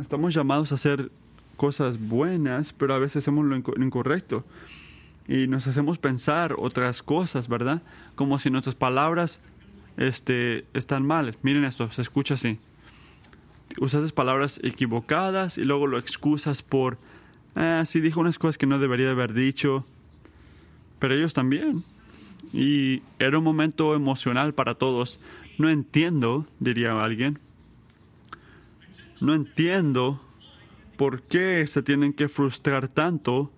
Estamos 0.01 0.35
llamados 0.35 0.73
a 0.73 0.77
hacer 0.77 1.11
cosas 1.57 2.01
buenas, 2.01 2.73
pero 2.73 2.95
a 2.95 2.99
veces 2.99 3.19
hacemos 3.19 3.45
lo 3.45 3.85
incorrecto. 3.85 4.45
Y 5.29 5.47
nos 5.47 5.67
hacemos 5.67 5.99
pensar 5.99 6.55
otras 6.59 7.03
cosas, 7.03 7.49
¿verdad? 7.49 7.83
Como 8.15 8.39
si 8.39 8.51
nuestras 8.51 8.75
palabras 8.75 9.41
este, 9.97 10.67
están 10.75 11.07
mal. 11.07 11.37
Miren 11.43 11.65
esto, 11.65 11.91
se 11.91 12.03
escucha 12.03 12.35
así. 12.35 12.59
Usas 13.81 14.13
palabras 14.13 14.61
equivocadas 14.63 15.59
y 15.59 15.65
luego 15.65 15.87
lo 15.87 15.99
excusas 15.99 16.63
por, 16.63 16.99
ah, 17.55 17.85
sí 17.87 18.01
dijo 18.01 18.21
unas 18.21 18.39
cosas 18.39 18.59
que 18.59 18.67
no 18.67 18.79
debería 18.79 19.11
haber 19.11 19.33
dicho. 19.35 19.85
Pero 20.99 21.15
ellos 21.15 21.35
también. 21.35 21.85
Y 22.53 23.03
era 23.19 23.39
un 23.39 23.45
momento 23.45 23.95
emocional 23.95 24.55
para 24.55 24.75
todos. 24.75 25.21
No 25.59 25.69
entiendo, 25.69 26.47
diría 26.61 27.03
alguien. 27.03 27.39
No 29.21 29.35
entiendo 29.35 30.21
¿por 30.97 31.23
qué 31.23 31.67
se 31.67 31.83
tienen 31.83 32.13
que 32.13 32.29
frustrar 32.29 32.89
tanto 32.89 33.51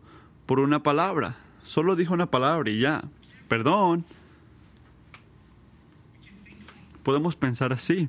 por 0.46 0.60
una 0.60 0.82
palabra? 0.82 1.36
Solo 1.62 1.96
dijo 1.96 2.14
una 2.14 2.30
palabra 2.30 2.70
y 2.70 2.80
ya. 2.80 3.04
Perdón. 3.48 4.04
Podemos 7.02 7.36
pensar 7.36 7.72
así. 7.72 8.08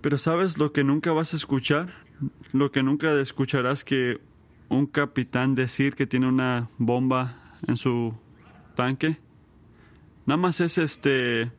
Pero 0.00 0.18
¿sabes 0.18 0.58
lo 0.58 0.72
que 0.72 0.84
nunca 0.84 1.12
vas 1.12 1.32
a 1.32 1.36
escuchar? 1.36 2.03
Lo 2.52 2.70
que 2.70 2.82
nunca 2.82 3.12
escucharás 3.20 3.84
que 3.84 4.20
un 4.68 4.86
capitán 4.86 5.54
decir 5.54 5.94
que 5.94 6.06
tiene 6.06 6.26
una 6.26 6.68
bomba 6.78 7.36
en 7.66 7.76
su 7.76 8.14
tanque. 8.74 9.18
Nada 10.26 10.38
más 10.38 10.60
es 10.60 10.78
este 10.78 11.52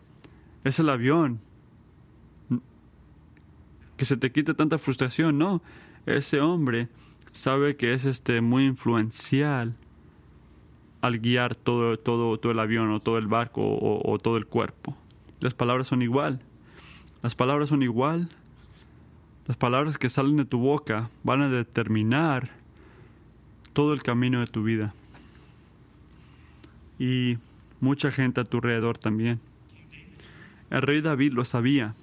es 0.64 0.80
el 0.80 0.90
avión 0.90 1.40
que 3.98 4.06
se 4.06 4.18
te 4.18 4.32
quite 4.32 4.54
tanta 4.54 4.78
frustración, 4.78 5.38
no. 5.38 5.62
Ese 6.06 6.42
hombre 6.42 6.90
sabe 7.32 7.76
que 7.76 7.94
es 7.94 8.06
este 8.06 8.42
muy 8.42 8.66
influencial 8.66 9.76
al 11.02 11.20
guiar 11.20 11.56
todo, 11.56 11.98
todo, 11.98 12.38
todo 12.40 12.52
el 12.52 12.60
avión 12.60 12.92
o 12.92 13.00
todo 13.00 13.18
el 13.18 13.28
barco 13.28 13.62
o, 13.62 14.12
o 14.12 14.20
todo 14.20 14.38
el 14.38 14.48
cuerpo. 14.48 14.98
Las 15.40 15.54
palabras 15.54 15.88
son 15.88 16.02
igual. 16.02 16.42
Las 17.22 17.36
palabras 17.36 17.70
son 17.70 17.84
igual. 17.84 18.30
Las 19.48 19.58
palabras 19.58 20.00
que 20.00 20.10
salen 20.10 20.38
de 20.38 20.46
tu 20.46 20.58
boca 20.58 21.10
van 21.24 21.42
a 21.44 21.50
determinar 21.50 22.50
todo 23.74 23.94
el 23.94 24.02
camino 24.02 24.40
de 24.40 24.48
tu 24.48 24.64
vida. 24.64 24.94
Y 26.98 27.38
mucha 27.80 28.10
gente 28.10 28.42
a 28.42 28.44
tu 28.44 28.58
alrededor 28.58 28.98
también. 28.98 29.40
El 30.72 30.82
rey 30.82 31.02
David 31.02 31.34
lo 31.34 31.46
sabía. 31.46 31.94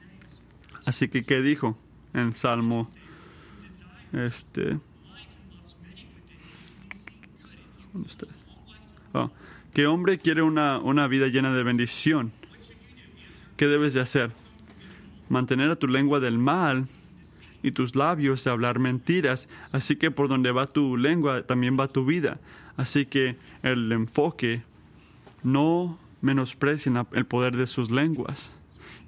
Así 0.84 1.08
que, 1.08 1.24
¿qué 1.24 1.42
dijo 1.42 1.76
en 2.14 2.28
el 2.28 2.32
Salmo? 2.34 2.88
Este. 4.12 4.78
Oh, 9.14 9.30
¿Qué 9.74 9.86
hombre 9.86 10.18
quiere 10.18 10.42
una, 10.42 10.78
una 10.78 11.08
vida 11.08 11.26
llena 11.26 11.52
de 11.52 11.62
bendición? 11.64 12.32
¿Qué 13.56 13.66
debes 13.66 13.94
de 13.94 14.00
hacer? 14.00 14.30
Mantener 15.28 15.70
a 15.70 15.76
tu 15.76 15.88
lengua 15.88 16.20
del 16.20 16.38
mal 16.38 16.86
y 17.62 17.72
tus 17.72 17.94
labios 17.94 18.44
de 18.44 18.50
hablar 18.50 18.78
mentiras. 18.78 19.48
Así 19.70 19.96
que 19.96 20.10
por 20.10 20.28
donde 20.28 20.52
va 20.52 20.66
tu 20.66 20.96
lengua, 20.96 21.42
también 21.42 21.78
va 21.78 21.88
tu 21.88 22.04
vida. 22.04 22.40
Así 22.76 23.06
que 23.06 23.36
el 23.62 23.90
enfoque, 23.92 24.62
no 25.42 25.98
menosprecien 26.20 27.04
el 27.12 27.26
poder 27.26 27.56
de 27.56 27.66
sus 27.66 27.90
lenguas. 27.90 28.52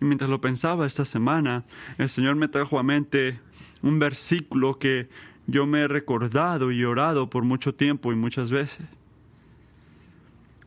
Y 0.01 0.05
mientras 0.05 0.31
lo 0.31 0.40
pensaba 0.40 0.87
esta 0.87 1.05
semana, 1.05 1.64
el 1.99 2.09
Señor 2.09 2.37
me 2.37 2.49
trajo 2.49 2.79
a 2.79 2.83
mente 2.83 3.40
un 3.83 3.99
versículo 3.99 4.79
que 4.79 5.09
yo 5.47 5.67
me 5.67 5.81
he 5.81 5.88
recordado 5.88 6.73
y 6.73 6.85
orado 6.85 7.31
por 7.31 7.45
mucho 7.45 7.75
tiempo 7.75 8.12
y 8.12 8.17
muchas 8.17 8.51
veces. 8.51 8.87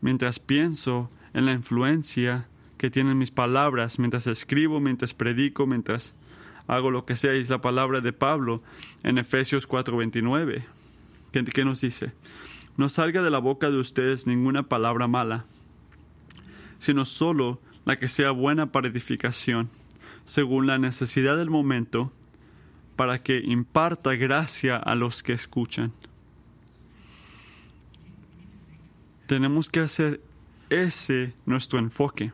Mientras 0.01 0.39
pienso 0.39 1.09
en 1.33 1.45
la 1.45 1.53
influencia 1.53 2.47
que 2.77 2.91
tienen 2.91 3.17
mis 3.17 3.31
palabras, 3.31 3.99
mientras 3.99 4.27
escribo, 4.27 4.79
mientras 4.79 5.13
predico, 5.13 5.65
mientras 5.65 6.13
hago 6.67 6.91
lo 6.91 7.05
que 7.05 7.15
sea, 7.15 7.33
es 7.33 7.49
la 7.49 7.61
palabra 7.61 8.01
de 8.01 8.13
Pablo 8.13 8.61
en 9.03 9.17
Efesios 9.17 9.67
4:29, 9.67 10.63
¿Qué 11.31 11.43
que 11.45 11.65
nos 11.65 11.81
dice, 11.81 12.13
no 12.77 12.89
salga 12.89 13.23
de 13.23 13.31
la 13.31 13.39
boca 13.39 13.69
de 13.69 13.77
ustedes 13.77 14.27
ninguna 14.27 14.63
palabra 14.63 15.07
mala, 15.07 15.45
sino 16.77 17.05
solo 17.05 17.59
la 17.85 17.97
que 17.97 18.07
sea 18.07 18.31
buena 18.31 18.71
para 18.71 18.87
edificación, 18.87 19.69
según 20.25 20.67
la 20.67 20.77
necesidad 20.77 21.37
del 21.37 21.49
momento, 21.49 22.11
para 22.95 23.19
que 23.19 23.39
imparta 23.39 24.15
gracia 24.15 24.77
a 24.77 24.95
los 24.95 25.23
que 25.23 25.33
escuchan. 25.33 25.93
Tenemos 29.27 29.69
que 29.69 29.81
hacer 29.81 30.21
ese 30.69 31.33
nuestro 31.45 31.79
enfoque. 31.79 32.33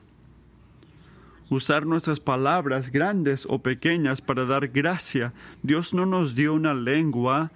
Usar 1.49 1.85
nuestras 1.85 2.19
palabras 2.19 2.91
grandes 2.91 3.45
o 3.49 3.59
pequeñas 3.59 4.21
para 4.21 4.45
dar 4.45 4.69
gracia. 4.69 5.33
Dios 5.61 5.93
no 5.93 6.05
nos 6.05 6.35
dio 6.35 6.53
una 6.53 6.73
lengua 6.73 7.51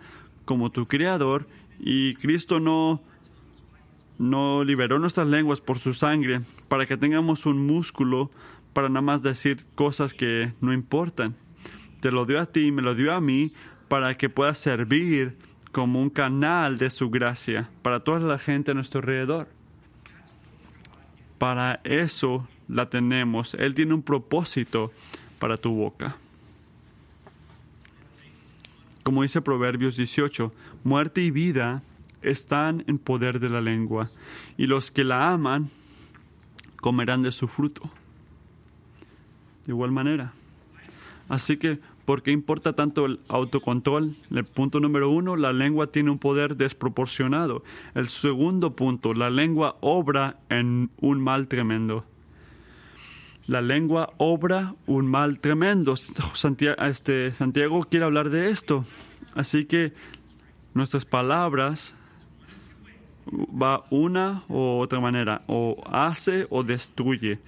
como 0.45 0.71
tu 0.71 0.87
Creador 0.87 1.47
y 1.79 2.15
Cristo 2.15 2.59
no 2.59 3.01
no 4.17 4.63
liberó 4.63 4.97
nuestras 4.97 5.27
lenguas 5.27 5.61
por 5.61 5.77
su 5.77 5.93
sangre 5.93 6.41
para 6.67 6.87
que 6.87 6.97
tengamos 6.97 7.45
un 7.45 7.67
músculo 7.67 8.31
para 8.73 8.89
nada 8.89 9.01
más 9.01 9.21
decir 9.21 9.65
cosas 9.75 10.13
que 10.13 10.53
no 10.61 10.73
importan. 10.73 11.35
Te 11.99 12.11
lo 12.11 12.25
dio 12.25 12.39
a 12.39 12.45
ti, 12.45 12.71
me 12.71 12.81
lo 12.81 12.93
dio 12.93 13.11
a 13.13 13.21
mí, 13.21 13.51
para 13.87 14.15
que 14.15 14.29
pueda 14.29 14.53
servir 14.53 15.37
como 15.71 16.01
un 16.01 16.09
canal 16.09 16.77
de 16.77 16.89
su 16.89 17.09
gracia 17.09 17.69
para 17.81 18.01
toda 18.01 18.19
la 18.19 18.37
gente 18.37 18.71
a 18.71 18.73
nuestro 18.73 18.99
alrededor. 18.99 19.47
Para 21.37 21.79
eso 21.83 22.47
la 22.67 22.89
tenemos. 22.89 23.53
Él 23.55 23.73
tiene 23.73 23.93
un 23.93 24.01
propósito 24.01 24.91
para 25.39 25.57
tu 25.57 25.73
boca. 25.73 26.17
Como 29.03 29.21
dice 29.21 29.41
Proverbios 29.41 29.95
18, 29.95 30.51
muerte 30.83 31.21
y 31.21 31.31
vida 31.31 31.81
están 32.21 32.83
en 32.87 32.97
poder 32.97 33.39
de 33.39 33.49
la 33.49 33.61
lengua, 33.61 34.09
y 34.57 34.67
los 34.67 34.91
que 34.91 35.03
la 35.03 35.31
aman 35.31 35.69
comerán 36.81 37.21
de 37.21 37.31
su 37.31 37.47
fruto. 37.47 37.89
De 39.65 39.71
igual 39.71 39.91
manera. 39.91 40.33
Así 41.29 41.57
que, 41.57 41.79
¿por 42.05 42.21
qué 42.21 42.31
importa 42.31 42.73
tanto 42.73 43.05
el 43.05 43.19
autocontrol? 43.27 44.15
El 44.29 44.45
punto 44.45 44.79
número 44.79 45.09
uno, 45.09 45.35
la 45.35 45.53
lengua 45.53 45.87
tiene 45.87 46.11
un 46.11 46.19
poder 46.19 46.55
desproporcionado. 46.57 47.63
El 47.95 48.07
segundo 48.07 48.75
punto, 48.75 49.13
la 49.13 49.29
lengua 49.29 49.77
obra 49.81 50.39
en 50.49 50.89
un 50.99 51.21
mal 51.21 51.47
tremendo. 51.47 52.05
La 53.47 53.61
lengua 53.61 54.13
obra 54.17 54.75
un 54.85 55.07
mal 55.07 55.39
tremendo. 55.39 55.95
Santiago, 55.95 56.81
este, 56.83 57.31
Santiago 57.31 57.87
quiere 57.89 58.05
hablar 58.05 58.29
de 58.29 58.49
esto. 58.51 58.85
Así 59.35 59.65
que 59.65 59.93
nuestras 60.73 61.05
palabras 61.05 61.95
va 63.31 63.85
una 63.89 64.43
u 64.49 64.79
otra 64.79 64.99
manera, 64.99 65.41
o 65.47 65.81
hace 65.89 66.47
o 66.49 66.63
destruye. 66.63 67.39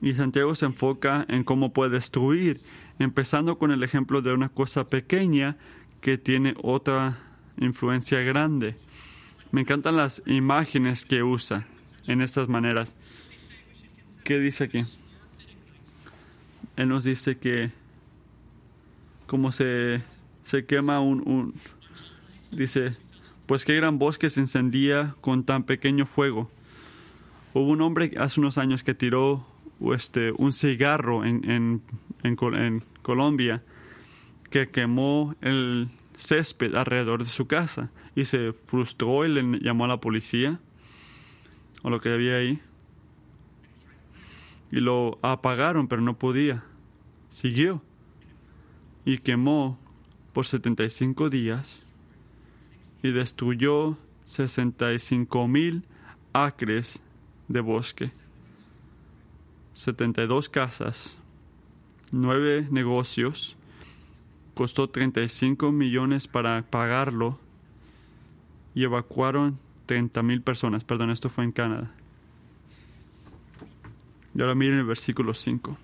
Y 0.00 0.14
Santiago 0.14 0.54
se 0.54 0.66
enfoca 0.66 1.24
en 1.28 1.44
cómo 1.44 1.72
puede 1.72 1.92
destruir, 1.92 2.60
empezando 2.98 3.58
con 3.58 3.70
el 3.70 3.82
ejemplo 3.82 4.22
de 4.22 4.32
una 4.32 4.48
cosa 4.48 4.88
pequeña 4.88 5.56
que 6.00 6.18
tiene 6.18 6.54
otra 6.62 7.18
influencia 7.58 8.20
grande. 8.20 8.76
Me 9.50 9.62
encantan 9.62 9.96
las 9.96 10.22
imágenes 10.26 11.04
que 11.04 11.22
usa 11.22 11.66
en 12.06 12.20
estas 12.20 12.48
maneras. 12.48 12.96
¿Qué 14.24 14.38
dice 14.38 14.64
aquí? 14.64 14.84
Él 16.76 16.88
nos 16.88 17.04
dice 17.04 17.38
que 17.38 17.70
como 19.26 19.52
se, 19.52 20.02
se 20.42 20.66
quema 20.66 21.00
un, 21.00 21.22
un, 21.26 21.54
dice, 22.50 22.96
pues 23.46 23.64
qué 23.64 23.74
gran 23.76 23.98
bosque 23.98 24.30
se 24.30 24.40
encendía 24.40 25.14
con 25.20 25.44
tan 25.44 25.64
pequeño 25.64 26.06
fuego. 26.06 26.50
Hubo 27.52 27.70
un 27.70 27.80
hombre 27.80 28.12
hace 28.18 28.40
unos 28.40 28.58
años 28.58 28.82
que 28.82 28.94
tiró 28.94 29.46
este, 29.94 30.32
un 30.32 30.52
cigarro 30.52 31.24
en, 31.24 31.48
en, 31.50 31.82
en, 32.22 32.36
en 32.54 32.82
Colombia 33.02 33.62
que 34.50 34.68
quemó 34.68 35.34
el 35.40 35.88
césped 36.16 36.74
alrededor 36.74 37.24
de 37.24 37.28
su 37.28 37.46
casa 37.46 37.90
y 38.14 38.24
se 38.24 38.52
frustró 38.52 39.24
y 39.24 39.28
le 39.28 39.58
llamó 39.60 39.84
a 39.84 39.88
la 39.88 40.00
policía 40.00 40.60
o 41.82 41.90
lo 41.90 42.00
que 42.00 42.10
había 42.10 42.36
ahí 42.36 42.60
y 44.74 44.80
lo 44.80 45.18
apagaron 45.22 45.86
pero 45.86 46.02
no 46.02 46.18
podía 46.18 46.64
siguió 47.28 47.80
y 49.04 49.18
quemó 49.18 49.78
por 50.32 50.46
75 50.46 51.30
días 51.30 51.84
y 53.02 53.12
destruyó 53.12 53.96
65 54.24 55.46
mil 55.46 55.84
acres 56.32 57.02
de 57.48 57.60
bosque, 57.60 58.10
72 59.74 60.48
casas, 60.48 61.18
9 62.10 62.68
negocios, 62.70 63.56
costó 64.54 64.88
35 64.88 65.70
millones 65.70 66.26
para 66.26 66.62
pagarlo 66.62 67.38
y 68.74 68.84
evacuaron 68.84 69.58
30 69.86 70.22
mil 70.22 70.42
personas. 70.42 70.82
Perdón, 70.82 71.10
esto 71.10 71.28
fue 71.28 71.44
en 71.44 71.52
Canadá. 71.52 71.94
Y 74.34 74.40
ahora 74.40 74.54
miren 74.54 74.78
el 74.78 74.84
versículo 74.84 75.34
5. 75.34 75.76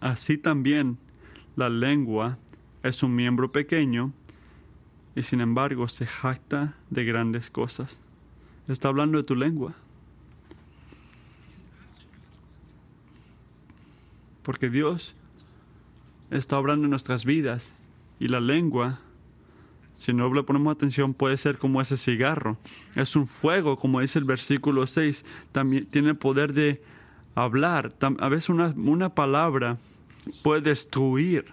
Así 0.00 0.38
también 0.38 0.98
la 1.54 1.68
lengua 1.68 2.38
es 2.82 3.02
un 3.02 3.14
miembro 3.14 3.52
pequeño 3.52 4.12
y 5.14 5.22
sin 5.22 5.40
embargo 5.40 5.88
se 5.88 6.06
jacta 6.06 6.74
de 6.90 7.04
grandes 7.04 7.50
cosas. 7.50 7.98
Está 8.66 8.88
hablando 8.88 9.18
de 9.18 9.24
tu 9.24 9.36
lengua. 9.36 9.74
Porque 14.42 14.70
Dios 14.70 15.14
está 16.30 16.58
obrando 16.58 16.86
en 16.86 16.90
nuestras 16.90 17.24
vidas 17.24 17.72
y 18.18 18.28
la 18.28 18.40
lengua, 18.40 19.00
si 20.02 20.12
no 20.12 20.34
le 20.34 20.42
ponemos 20.42 20.74
atención, 20.74 21.14
puede 21.14 21.36
ser 21.36 21.58
como 21.58 21.80
ese 21.80 21.96
cigarro. 21.96 22.58
Es 22.96 23.14
un 23.14 23.28
fuego, 23.28 23.76
como 23.76 24.00
dice 24.00 24.18
el 24.18 24.24
versículo 24.24 24.88
6. 24.88 25.24
También 25.52 25.86
tiene 25.86 26.08
el 26.08 26.16
poder 26.16 26.54
de 26.54 26.82
hablar. 27.36 27.94
A 28.18 28.28
veces 28.28 28.48
una, 28.48 28.74
una 28.76 29.10
palabra 29.10 29.78
puede 30.42 30.60
destruir. 30.62 31.44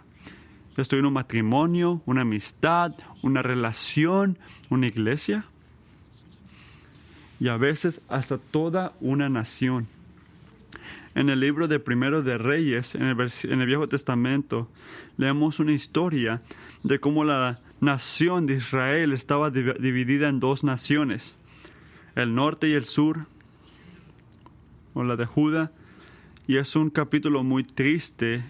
Destruir 0.75 1.05
un 1.05 1.13
matrimonio, 1.13 2.01
una 2.07 2.21
amistad, 2.21 2.93
una 3.21 3.43
relación, 3.43 4.39
una 4.71 4.87
iglesia. 4.87 5.45
Y 7.39 7.49
a 7.49 7.57
veces 7.57 8.01
hasta 8.09 8.39
toda 8.39 8.93
una 8.99 9.29
nación. 9.29 9.85
En 11.13 11.29
el 11.29 11.39
libro 11.39 11.67
de 11.67 11.79
Primero 11.79 12.23
de 12.23 12.39
Reyes, 12.39 12.95
en 12.95 13.03
el, 13.03 13.31
en 13.43 13.61
el 13.61 13.67
Viejo 13.67 13.87
Testamento, 13.87 14.67
leemos 15.17 15.59
una 15.59 15.73
historia 15.73 16.41
de 16.81 16.99
cómo 16.99 17.23
la 17.23 17.59
nación 17.81 18.45
de 18.45 18.55
Israel 18.55 19.13
estaba 19.13 19.51
dividida 19.51 20.29
en 20.29 20.39
dos 20.39 20.63
naciones, 20.63 21.37
el 22.15 22.35
norte 22.35 22.69
y 22.69 22.73
el 22.73 22.83
sur, 22.83 23.25
o 24.93 25.03
la 25.03 25.15
de 25.15 25.25
Judá, 25.25 25.71
y 26.47 26.57
es 26.57 26.75
un 26.75 26.89
capítulo 26.89 27.43
muy 27.43 27.63
triste 27.63 28.43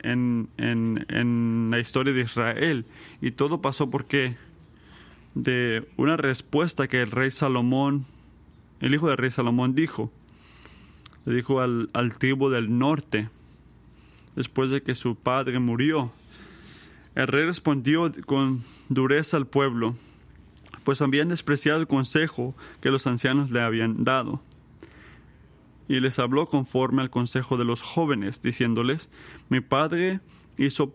en, 0.00 0.48
en, 0.58 1.06
en 1.08 1.68
la 1.70 1.80
historia 1.80 2.12
de 2.12 2.22
Israel. 2.22 2.84
Y 3.20 3.30
todo 3.30 3.62
pasó 3.62 3.88
porque 3.88 4.36
de 5.34 5.88
una 5.96 6.16
respuesta 6.16 6.88
que 6.88 7.02
el 7.02 7.10
rey 7.10 7.30
Salomón, 7.30 8.04
el 8.80 8.94
hijo 8.94 9.08
del 9.08 9.16
rey 9.16 9.30
Salomón 9.30 9.74
dijo, 9.74 10.12
le 11.24 11.34
dijo 11.34 11.60
al, 11.60 11.88
al 11.94 12.18
tribu 12.18 12.50
del 12.50 12.78
norte, 12.78 13.30
después 14.36 14.70
de 14.70 14.82
que 14.82 14.94
su 14.94 15.14
padre 15.14 15.58
murió. 15.58 16.12
El 17.14 17.26
rey 17.26 17.44
respondió 17.44 18.10
con 18.26 18.62
dureza 18.88 19.36
al 19.36 19.46
pueblo, 19.46 19.94
pues 20.84 21.02
habían 21.02 21.28
despreciado 21.28 21.80
el 21.80 21.86
consejo 21.86 22.54
que 22.80 22.90
los 22.90 23.06
ancianos 23.06 23.50
le 23.50 23.60
habían 23.60 24.02
dado 24.04 24.42
y 25.88 26.00
les 26.00 26.18
habló 26.18 26.48
conforme 26.48 27.02
al 27.02 27.10
consejo 27.10 27.56
de 27.56 27.64
los 27.64 27.82
jóvenes, 27.82 28.40
diciéndoles, 28.40 29.10
mi 29.50 29.60
padre 29.60 30.20
hizo 30.56 30.94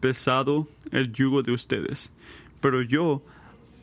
pesado 0.00 0.68
el 0.92 1.12
yugo 1.12 1.42
de 1.42 1.52
ustedes, 1.52 2.12
pero 2.60 2.82
yo 2.82 3.22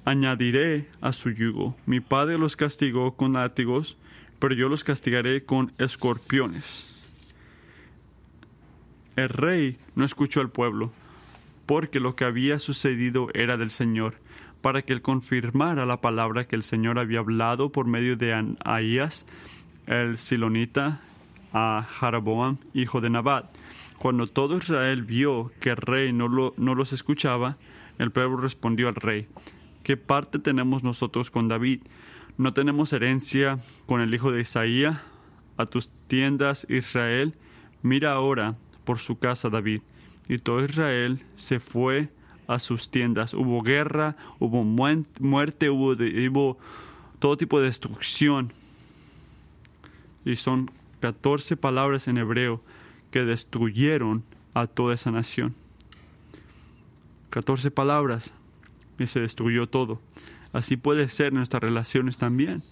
añadiré 0.06 0.90
a 1.02 1.12
su 1.12 1.32
yugo. 1.32 1.76
Mi 1.86 2.00
padre 2.00 2.38
los 2.38 2.56
castigó 2.56 3.16
con 3.16 3.34
látigos, 3.34 3.98
pero 4.40 4.56
yo 4.56 4.70
los 4.70 4.84
castigaré 4.84 5.44
con 5.44 5.74
escorpiones. 5.78 6.88
El 9.16 9.30
rey 9.30 9.78
no 9.96 10.06
escuchó 10.06 10.42
al 10.42 10.50
pueblo, 10.50 10.92
porque 11.74 12.00
lo 12.00 12.16
que 12.16 12.24
había 12.24 12.60
sucedido 12.60 13.30
era 13.34 13.58
del 13.58 13.72
Señor, 13.72 14.14
para 14.62 14.84
que 14.84 14.94
él 14.94 15.02
confirmara 15.02 15.88
la 15.88 16.02
palabra 16.02 16.44
que 16.44 16.56
el 16.56 16.62
Señor 16.62 17.00
había 17.00 17.18
hablado 17.18 17.72
por 17.72 17.88
medio 17.88 18.16
de 18.16 18.32
Anaías, 18.32 19.26
el 19.88 20.20
silonita 20.20 21.02
a 21.52 21.84
Jaraboam, 21.90 22.58
hijo 22.76 23.02
de 23.02 23.10
Nabat. 23.10 23.46
Cuando 23.98 24.28
todo 24.28 24.60
Israel 24.60 25.02
vio 25.02 25.52
que 25.60 25.72
el 25.72 25.78
rey 25.78 26.14
no, 26.14 26.28
lo, 26.28 26.54
no 26.58 26.76
los 26.76 26.94
escuchaba, 26.94 27.58
el 27.98 28.12
pueblo 28.12 28.38
respondió 28.38 28.88
al 28.88 28.94
rey, 28.94 29.26
¿qué 29.82 29.98
parte 29.98 30.38
tenemos 30.38 30.84
nosotros 30.84 31.32
con 31.32 31.48
David? 31.48 31.82
¿No 32.38 32.54
tenemos 32.54 32.94
herencia 32.94 33.58
con 33.88 34.00
el 34.00 34.14
hijo 34.14 34.32
de 34.32 34.42
Isaías? 34.42 35.02
A 35.58 35.66
tus 35.66 35.90
tiendas, 36.06 36.68
Israel, 36.70 37.34
mira 37.82 38.12
ahora 38.12 38.58
por 38.84 39.00
su 39.00 39.18
casa, 39.18 39.50
David. 39.50 39.82
Y 40.28 40.38
todo 40.38 40.64
Israel 40.64 41.24
se 41.36 41.60
fue 41.60 42.10
a 42.48 42.60
sus 42.60 42.90
tiendas. 42.90 43.34
Hubo 43.34 43.62
guerra, 43.62 44.16
hubo 44.40 44.64
muerte, 44.64 45.70
hubo, 45.70 46.58
todo 47.20 47.38
tipo 47.38 47.60
de 47.60 47.68
destrucción 47.68 48.52
y 50.26 50.36
son 50.36 50.72
14 51.00 51.58
palabras 51.58 52.08
en 52.08 52.18
hebreo 52.18 52.62
que 53.12 53.24
destruyeron 53.24 54.24
a 54.54 54.68
toda 54.68 54.96
esa 54.96 55.12
nación. 55.12 55.56
14 57.30 57.72
palabras 57.72 58.34
y 59.00 59.08
se 59.08 59.20
destruyó 59.20 59.68
todo. 59.68 60.02
Así 60.52 60.78
puede 60.78 61.08
ser 61.08 61.34
nuestras 61.34 61.64
relaciones 61.64 62.18
también. 62.18 62.64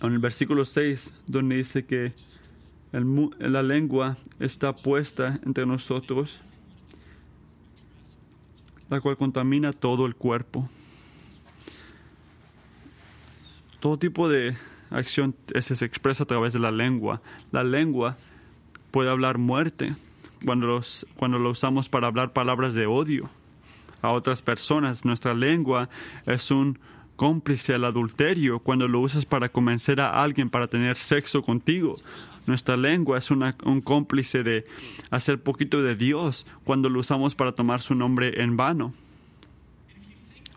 En 0.00 0.12
el 0.12 0.18
versículo 0.18 0.64
6, 0.64 1.14
donde 1.26 1.56
dice 1.56 1.86
que 1.86 2.12
la 3.00 3.62
lengua 3.62 4.16
está 4.38 4.76
puesta 4.76 5.40
entre 5.44 5.66
nosotros, 5.66 6.40
la 8.88 9.00
cual 9.00 9.16
contamina 9.16 9.72
todo 9.72 10.06
el 10.06 10.14
cuerpo. 10.14 10.68
Todo 13.80 13.98
tipo 13.98 14.28
de 14.28 14.56
acción 14.90 15.34
se 15.60 15.84
expresa 15.84 16.22
a 16.22 16.26
través 16.26 16.52
de 16.52 16.60
la 16.60 16.70
lengua. 16.70 17.20
La 17.50 17.64
lengua 17.64 18.16
puede 18.92 19.10
hablar 19.10 19.38
muerte 19.38 19.96
cuando, 20.44 20.66
los, 20.68 21.04
cuando 21.16 21.38
lo 21.38 21.50
usamos 21.50 21.88
para 21.88 22.06
hablar 22.06 22.32
palabras 22.32 22.74
de 22.74 22.86
odio 22.86 23.28
a 24.02 24.12
otras 24.12 24.40
personas. 24.40 25.04
Nuestra 25.04 25.34
lengua 25.34 25.88
es 26.26 26.52
un 26.52 26.78
cómplice 27.16 27.74
al 27.74 27.84
adulterio 27.84 28.60
cuando 28.60 28.86
lo 28.86 29.00
usas 29.00 29.26
para 29.26 29.48
convencer 29.48 30.00
a 30.00 30.22
alguien 30.22 30.48
para 30.48 30.68
tener 30.68 30.96
sexo 30.96 31.42
contigo. 31.42 31.96
Nuestra 32.46 32.76
lengua 32.76 33.18
es 33.18 33.30
un 33.30 33.80
cómplice 33.82 34.42
de 34.42 34.64
hacer 35.10 35.42
poquito 35.42 35.82
de 35.82 35.96
Dios 35.96 36.46
cuando 36.64 36.88
lo 36.88 37.00
usamos 37.00 37.34
para 37.34 37.52
tomar 37.52 37.80
su 37.80 37.94
nombre 37.94 38.42
en 38.42 38.56
vano. 38.56 38.92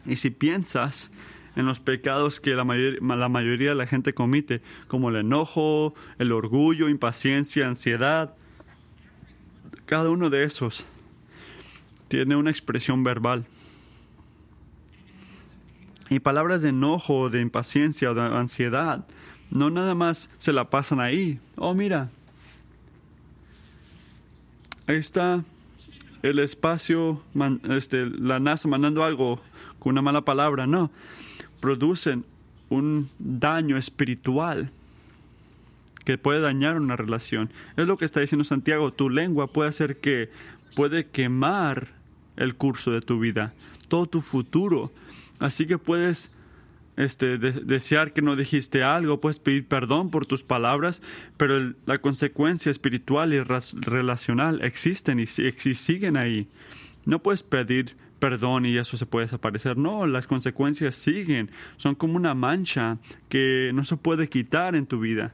Y 0.05 0.17
si 0.17 0.29
piensas 0.29 1.11
en 1.57 1.65
los 1.65 1.79
pecados 1.79 2.39
que 2.39 2.51
la, 2.51 2.63
la 2.63 3.29
mayoría 3.29 3.69
de 3.69 3.75
la 3.75 3.87
gente 3.87 4.13
comete, 4.13 4.61
como 4.87 5.09
el 5.09 5.15
enojo, 5.15 5.95
el 6.19 6.31
orgullo, 6.31 6.87
impaciencia, 6.87 7.67
ansiedad. 7.67 8.35
Cada 9.87 10.11
uno 10.11 10.29
de 10.29 10.43
esos 10.43 10.85
tiene 12.09 12.35
una 12.35 12.51
expresión 12.51 13.03
verbal. 13.03 13.45
Y 16.11 16.19
palabras 16.19 16.61
de 16.61 16.69
enojo, 16.69 17.31
de 17.31 17.41
impaciencia 17.41 18.11
o 18.11 18.13
de 18.13 18.21
ansiedad, 18.21 19.07
no 19.49 19.69
nada 19.69 19.95
más 19.95 20.29
se 20.37 20.53
la 20.53 20.69
pasan 20.69 20.99
ahí. 20.99 21.39
Oh, 21.55 21.73
mira, 21.73 22.09
ahí 24.87 24.97
está 24.97 25.43
el 26.21 26.39
espacio, 26.39 27.21
este, 27.69 28.05
la 28.05 28.39
NASA 28.39 28.67
mandando 28.67 29.03
algo 29.03 29.41
con 29.79 29.91
una 29.91 30.01
mala 30.01 30.21
palabra. 30.21 30.67
No, 30.67 30.91
producen 31.59 32.25
un 32.69 33.09
daño 33.19 33.77
espiritual 33.77 34.71
que 36.03 36.17
puede 36.17 36.39
dañar 36.39 36.77
una 36.77 36.95
relación. 36.95 37.49
Es 37.75 37.85
lo 37.85 37.97
que 37.97 38.05
está 38.05 38.21
diciendo 38.21 38.43
Santiago, 38.43 38.93
tu 38.93 39.09
lengua 39.09 39.47
puede 39.47 39.69
hacer 39.69 39.97
que 39.97 40.29
puede 40.75 41.07
quemar 41.07 41.89
el 42.37 42.55
curso 42.55 42.91
de 42.91 43.01
tu 43.01 43.19
vida, 43.19 43.53
todo 43.87 44.07
tu 44.07 44.21
futuro. 44.21 44.91
Así 45.39 45.65
que 45.65 45.77
puedes 45.77 46.31
este, 46.97 47.37
desear 47.37 48.11
que 48.11 48.21
no 48.21 48.35
dijiste 48.35 48.83
algo, 48.83 49.21
puedes 49.21 49.39
pedir 49.39 49.67
perdón 49.67 50.09
por 50.09 50.25
tus 50.25 50.43
palabras, 50.43 51.01
pero 51.37 51.73
la 51.85 51.99
consecuencia 51.99 52.71
espiritual 52.71 53.33
y 53.33 53.39
relacional 53.39 54.61
existen 54.63 55.19
y, 55.19 55.23
y 55.23 55.73
siguen 55.73 56.17
ahí. 56.17 56.49
No 57.05 57.23
puedes 57.23 57.43
pedir 57.43 57.95
perdón 58.17 58.65
y 58.65 58.77
eso 58.77 58.97
se 58.97 59.05
puede 59.05 59.25
desaparecer. 59.25 59.77
No, 59.77 60.07
las 60.07 60.27
consecuencias 60.27 60.95
siguen. 60.95 61.51
Son 61.77 61.95
como 61.95 62.15
una 62.15 62.33
mancha 62.33 62.97
que 63.29 63.71
no 63.73 63.83
se 63.83 63.97
puede 63.97 64.27
quitar 64.27 64.75
en 64.75 64.85
tu 64.85 64.99
vida. 64.99 65.33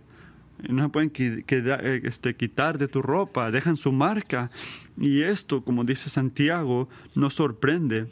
No 0.70 0.84
se 0.84 0.90
pueden 0.90 1.12
eh, 1.18 2.02
este, 2.04 2.36
quitar 2.36 2.78
de 2.78 2.88
tu 2.88 3.02
ropa, 3.02 3.52
dejan 3.52 3.76
su 3.78 3.92
marca. 3.92 4.52
Y 4.98 5.22
esto, 5.24 5.64
como 5.64 5.84
dice 5.84 6.10
Santiago, 6.10 6.90
no 7.16 7.30
sorprende. 7.30 8.08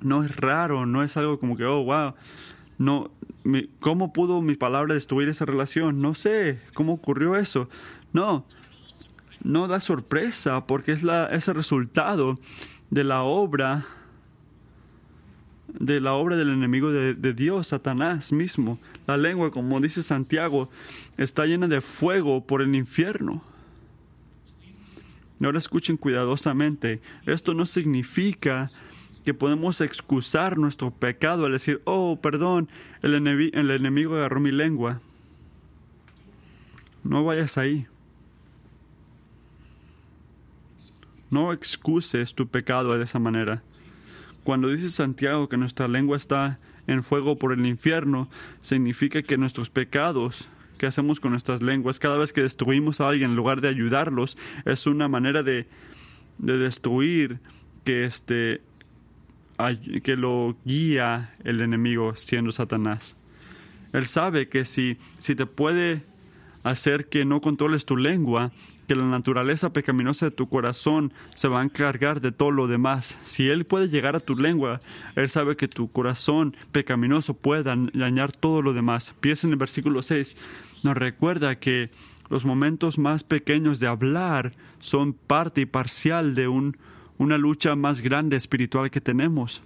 No 0.00 0.22
es 0.22 0.36
raro, 0.36 0.86
no 0.86 1.02
es 1.02 1.16
algo 1.16 1.40
como 1.40 1.56
que, 1.56 1.64
oh, 1.64 1.82
wow, 1.82 2.14
no, 2.78 3.10
¿cómo 3.80 4.12
pudo 4.12 4.40
mi 4.40 4.54
palabra 4.54 4.94
destruir 4.94 5.28
esa 5.28 5.44
relación? 5.44 6.00
No 6.00 6.14
sé, 6.14 6.60
¿cómo 6.74 6.94
ocurrió 6.94 7.36
eso? 7.36 7.68
No, 8.12 8.46
no 9.42 9.68
da 9.68 9.80
sorpresa 9.80 10.66
porque 10.66 10.92
es, 10.92 11.02
la, 11.02 11.26
el 11.26 11.42
resultado 11.54 12.38
de 12.90 13.04
la 13.04 13.22
obra 13.22 13.84
de 15.68 16.00
la 16.00 16.14
obra 16.14 16.36
del 16.36 16.48
enemigo 16.48 16.90
de, 16.90 17.12
de, 17.12 17.34
Dios, 17.34 17.68
Satanás 17.68 18.32
mismo. 18.32 18.78
La 19.06 19.18
lengua, 19.18 19.50
como 19.50 19.78
dice 19.80 20.02
Santiago, 20.02 20.70
está 21.18 21.44
llena 21.44 21.68
de 21.68 21.82
fuego 21.82 22.46
por 22.46 22.62
el 22.62 22.74
infierno. 22.74 23.42
Ahora 25.44 25.58
escuchen 25.58 25.98
cuidadosamente. 25.98 27.00
Esto 27.26 27.52
no 27.52 27.66
significa 27.66 28.70
que 29.28 29.34
podemos 29.34 29.82
excusar 29.82 30.56
nuestro 30.56 30.90
pecado 30.90 31.44
al 31.44 31.52
decir, 31.52 31.82
oh, 31.84 32.18
perdón, 32.18 32.66
el, 33.02 33.14
enemigo 33.14 34.16
agarró 34.16 34.40
mi 34.40 34.50
lengua. 34.50 35.02
No 37.04 37.26
vayas 37.26 37.58
ahí. 37.58 37.86
No 41.28 41.52
excuses 41.52 42.34
tu 42.34 42.48
pecado 42.48 42.96
de 42.96 43.04
esa 43.04 43.18
manera. 43.18 43.62
Cuando 44.44 44.70
dice 44.70 44.88
Santiago 44.88 45.50
que 45.50 45.58
nuestra 45.58 45.88
lengua 45.88 46.16
está 46.16 46.58
en 46.86 47.02
fuego 47.02 47.36
por 47.36 47.52
el 47.52 47.66
infierno, 47.66 48.30
significa 48.62 49.20
que 49.20 49.36
nuestros 49.36 49.68
pecados 49.68 50.48
que 50.78 50.86
hacemos 50.86 51.20
con 51.20 51.32
nuestras 51.32 51.60
lenguas, 51.60 51.98
cada 51.98 52.16
vez 52.16 52.32
que 52.32 52.40
destruimos 52.40 53.02
a 53.02 53.10
alguien 53.10 53.32
en 53.32 53.36
lugar 53.36 53.60
de 53.60 53.68
ayudarlos, 53.68 54.38
es 54.64 54.86
una 54.86 55.06
manera 55.06 55.42
de, 55.42 55.66
de 56.38 56.56
destruir 56.56 57.40
que 57.84 58.04
este 58.04 58.62
que 60.02 60.16
lo 60.16 60.56
guía 60.64 61.34
el 61.44 61.60
enemigo 61.60 62.14
siendo 62.14 62.52
Satanás. 62.52 63.16
Él 63.92 64.06
sabe 64.06 64.48
que 64.48 64.64
si, 64.64 64.98
si 65.18 65.34
te 65.34 65.46
puede 65.46 66.02
hacer 66.62 67.08
que 67.08 67.24
no 67.24 67.40
controles 67.40 67.84
tu 67.84 67.96
lengua, 67.96 68.52
que 68.86 68.94
la 68.94 69.04
naturaleza 69.04 69.72
pecaminosa 69.72 70.26
de 70.26 70.30
tu 70.32 70.48
corazón 70.48 71.12
se 71.34 71.48
va 71.48 71.60
a 71.60 71.64
encargar 71.64 72.20
de 72.20 72.32
todo 72.32 72.50
lo 72.50 72.66
demás. 72.66 73.18
Si 73.24 73.48
Él 73.48 73.66
puede 73.66 73.88
llegar 73.88 74.16
a 74.16 74.20
tu 74.20 74.34
lengua, 74.34 74.80
Él 75.14 75.28
sabe 75.28 75.56
que 75.56 75.68
tu 75.68 75.92
corazón 75.92 76.56
pecaminoso 76.72 77.34
puede 77.34 77.64
dañar 77.92 78.32
todo 78.32 78.62
lo 78.62 78.72
demás. 78.72 79.14
Piensa 79.20 79.46
en 79.46 79.52
el 79.52 79.58
versículo 79.58 80.02
6, 80.02 80.36
nos 80.82 80.96
recuerda 80.96 81.58
que 81.58 81.90
los 82.30 82.44
momentos 82.44 82.98
más 82.98 83.24
pequeños 83.24 83.78
de 83.78 83.86
hablar 83.86 84.52
son 84.80 85.12
parte 85.12 85.62
y 85.62 85.66
parcial 85.66 86.34
de 86.34 86.48
un 86.48 86.76
una 87.18 87.36
lucha 87.36 87.76
más 87.76 88.00
grande 88.00 88.36
espiritual 88.36 88.90
que 88.90 89.00
tenemos, 89.00 89.62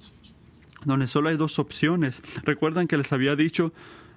donde 0.85 1.07
solo 1.07 1.29
hay 1.29 1.37
dos 1.37 1.59
opciones. 1.59 2.23
¿Recuerdan 2.45 2.88
que 2.88 2.97
les 2.97 3.12
había 3.12 3.37
dicho 3.37 3.73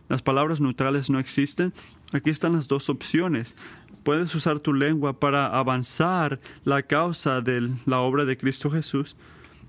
las 0.09 0.21
palabras 0.21 0.61
neutrales 0.61 1.09
no 1.09 1.19
existen? 1.19 1.73
Aquí 2.13 2.29
están 2.29 2.53
las 2.53 2.67
dos 2.67 2.89
opciones. 2.89 3.55
Puedes 4.03 4.33
usar 4.35 4.59
tu 4.59 4.73
lengua 4.73 5.19
para 5.19 5.47
avanzar 5.47 6.39
la 6.63 6.83
causa 6.83 7.41
de 7.41 7.71
la 7.85 7.99
obra 8.01 8.25
de 8.25 8.37
Cristo 8.37 8.69
Jesús 8.69 9.15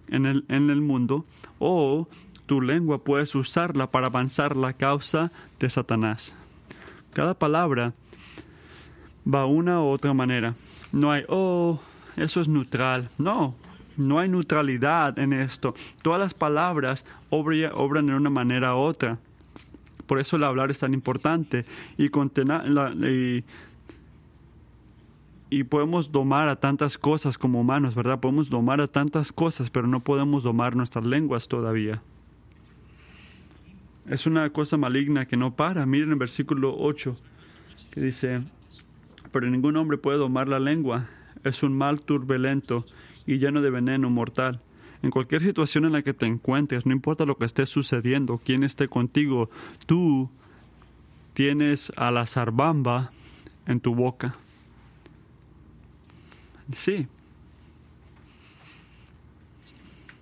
en 0.09 0.27
el, 0.27 0.45
en 0.49 0.71
el 0.71 0.81
mundo, 0.81 1.27
o 1.59 2.07
tu 2.47 2.61
lengua 2.61 3.03
puedes 3.03 3.35
usarla 3.35 3.91
para 3.91 4.07
avanzar 4.07 4.57
la 4.57 4.73
causa 4.73 5.33
de 5.59 5.69
Satanás. 5.69 6.35
Cada 7.13 7.35
palabra 7.35 7.95
va 9.27 9.47
una 9.47 9.81
u 9.81 9.87
otra 9.87 10.15
manera. 10.15 10.55
No 10.93 11.11
hay, 11.11 11.25
oh, 11.29 11.81
eso 12.17 12.41
es 12.41 12.49
neutral. 12.49 13.11
No, 13.19 13.55
no 13.97 14.19
hay 14.19 14.29
neutralidad 14.29 15.19
en 15.19 15.33
esto. 15.33 15.75
Todas 16.03 16.21
las 16.21 16.35
palabras 16.35 17.05
obran 17.31 18.07
de 18.07 18.15
una 18.15 18.31
manera 18.31 18.75
u 18.75 18.79
otra. 18.79 19.19
Por 20.07 20.21
eso 20.21 20.37
el 20.37 20.45
hablar 20.45 20.71
es 20.71 20.79
tan 20.79 20.95
importante. 20.95 21.65
Y, 21.99 22.11
y, 25.51 25.65
podemos 25.65 26.13
domar 26.13 26.49
a 26.49 26.57
tantas 26.57 26.97
cosas 26.97 27.37
como 27.39 27.61
humanos, 27.61 27.95
¿verdad? 27.95 28.21
Podemos 28.21 28.49
domar 28.49 28.81
a 28.81 28.87
tantas 28.87 29.33
cosas, 29.33 29.71
pero 29.71 29.87
no 29.87 30.01
podemos 30.01 30.43
domar 30.43 30.77
nuestras 30.77 31.05
lenguas 31.07 31.49
todavía. 31.49 32.03
Es 34.09 34.27
una 34.27 34.49
cosa 34.51 34.77
maligna 34.77 35.27
que 35.27 35.37
no 35.37 35.55
para. 35.55 35.85
Miren 35.87 36.11
el 36.11 36.17
versículo 36.17 36.77
8, 36.79 37.17
que 37.91 38.01
dice, 38.01 38.43
pero 39.33 39.51
ningún 39.51 39.77
hombre 39.77 39.99
puede 39.99 40.19
domar 40.19 40.49
la 40.49 40.61
lengua 40.61 41.09
es 41.49 41.63
un 41.63 41.77
mal 41.77 42.01
turbulento 42.01 42.87
y 43.27 43.39
lleno 43.39 43.63
de 43.63 43.71
veneno 43.71 44.11
mortal. 44.11 44.61
En 45.03 45.11
cualquier 45.11 45.43
situación 45.43 45.85
en 45.85 45.93
la 45.93 46.03
que 46.03 46.15
te 46.15 46.27
encuentres, 46.27 46.87
no 46.87 46.93
importa 46.93 47.25
lo 47.25 47.37
que 47.37 47.45
esté 47.45 47.67
sucediendo, 47.67 48.41
quién 48.45 48.63
esté 48.65 48.89
contigo, 48.89 49.51
tú 49.87 50.31
tienes 51.35 51.93
a 51.97 52.11
la 52.11 52.27
zarbamba 52.27 53.11
en 53.67 53.81
tu 53.81 53.95
boca. 53.95 54.35
Sí. 56.75 57.07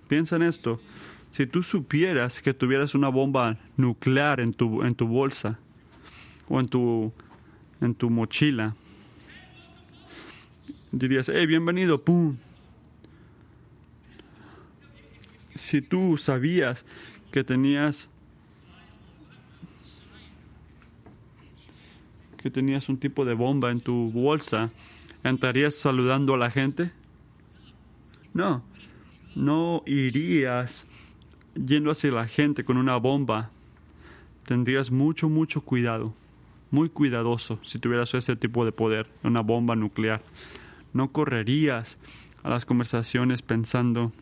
Piensa 0.07 0.35
en 0.35 0.43
esto. 0.43 0.79
Si 1.31 1.47
tú 1.47 1.63
supieras 1.63 2.41
que 2.41 2.53
tuvieras 2.53 2.95
una 2.95 3.09
bomba 3.09 3.57
nuclear 3.77 4.39
en 4.39 4.53
tu, 4.53 4.83
en 4.83 4.95
tu 4.95 5.07
bolsa 5.07 5.59
o 6.47 6.59
en 6.59 6.67
tu, 6.67 7.11
en 7.81 7.95
tu 7.95 8.09
mochila, 8.09 8.75
dirías, 10.95 11.29
hey, 11.33 11.45
bienvenido, 11.45 12.01
¡pum! 12.01 12.37
Si 15.53 15.81
tú 15.81 16.17
sabías 16.17 16.85
que 17.31 17.43
tenías 17.43 18.09
que 22.37 22.49
tenías 22.49 22.87
un 22.89 22.97
tipo 22.97 23.25
de 23.25 23.33
bomba 23.33 23.71
en 23.71 23.81
tu 23.81 24.11
bolsa, 24.11 24.69
¿entrarías 25.23 25.75
saludando 25.75 26.35
a 26.35 26.37
la 26.37 26.51
gente? 26.51 26.91
No, 28.33 28.63
no 29.35 29.83
irías 29.85 30.85
yendo 31.55 31.91
hacia 31.91 32.11
la 32.11 32.27
gente 32.27 32.63
con 32.63 32.77
una 32.77 32.97
bomba. 32.97 33.49
Tendrías 34.45 34.91
mucho, 34.91 35.27
mucho 35.27 35.61
cuidado, 35.61 36.13
muy 36.69 36.87
cuidadoso 36.87 37.59
si 37.63 37.79
tuvieras 37.79 38.13
ese 38.13 38.35
tipo 38.35 38.63
de 38.63 38.71
poder, 38.71 39.07
una 39.23 39.41
bomba 39.41 39.75
nuclear 39.75 40.21
no 40.95 41.11
correrías 41.11 41.97
a 42.41 42.49
las 42.49 42.63
conversaciones 42.65 43.41
pensando 43.41 44.13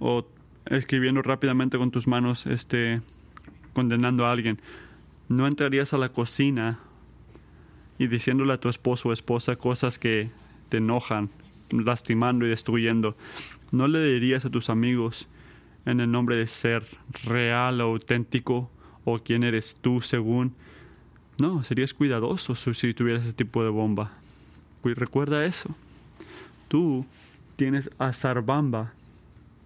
o 0.00 0.26
escribiendo 0.66 1.22
rápidamente 1.22 1.78
con 1.78 1.92
tus 1.92 2.08
manos, 2.08 2.46
este, 2.46 3.00
condenando 3.74 4.26
a 4.26 4.32
alguien. 4.32 4.60
No 5.28 5.46
entrarías 5.46 5.94
a 5.94 5.98
la 5.98 6.08
cocina 6.08 6.80
y 7.96 8.08
diciéndole 8.08 8.54
a 8.54 8.60
tu 8.60 8.68
esposo 8.68 9.10
o 9.10 9.12
esposa 9.12 9.54
cosas 9.54 10.00
que 10.00 10.30
te 10.68 10.78
enojan, 10.78 11.30
lastimando 11.70 12.44
y 12.44 12.48
destruyendo. 12.48 13.16
No 13.70 13.86
le 13.86 14.04
dirías 14.04 14.44
a 14.44 14.50
tus 14.50 14.68
amigos 14.68 15.28
en 15.86 16.00
el 16.00 16.10
nombre 16.10 16.34
de 16.34 16.46
ser 16.46 16.84
real 17.22 17.80
o 17.80 17.84
auténtico 17.84 18.68
o 19.04 19.20
quién 19.20 19.44
eres 19.44 19.76
tú 19.80 20.00
según. 20.00 20.54
No, 21.38 21.62
serías 21.62 21.94
cuidadoso 21.94 22.56
si 22.56 22.94
tuvieras 22.94 23.24
ese 23.24 23.32
tipo 23.32 23.62
de 23.62 23.70
bomba. 23.70 24.12
Y 24.84 24.94
recuerda 24.94 25.44
eso. 25.44 25.74
Tú 26.68 27.06
tienes 27.56 27.90
azarbamba 27.98 28.92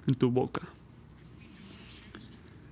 en 0.06 0.14
tu 0.14 0.30
boca. 0.30 0.62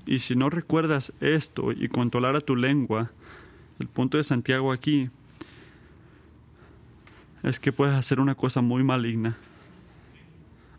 Y 0.07 0.18
si 0.18 0.37
no 0.37 0.50
recuerdas 0.50 1.12
esto 1.20 1.72
y 1.72 1.88
controlar 1.88 2.37
a 2.37 2.40
tu 2.40 2.57
lengua, 2.57 3.11
el 3.78 3.87
punto 3.88 4.18
de 4.18 4.24
Santiago 4.24 4.72
aquí 4.72 5.09
es 7.42 7.59
que 7.59 7.72
puedes 7.72 7.94
hacer 7.94 8.20
una 8.20 8.35
cosa 8.35 8.61
muy 8.61 8.83
maligna. 8.83 9.37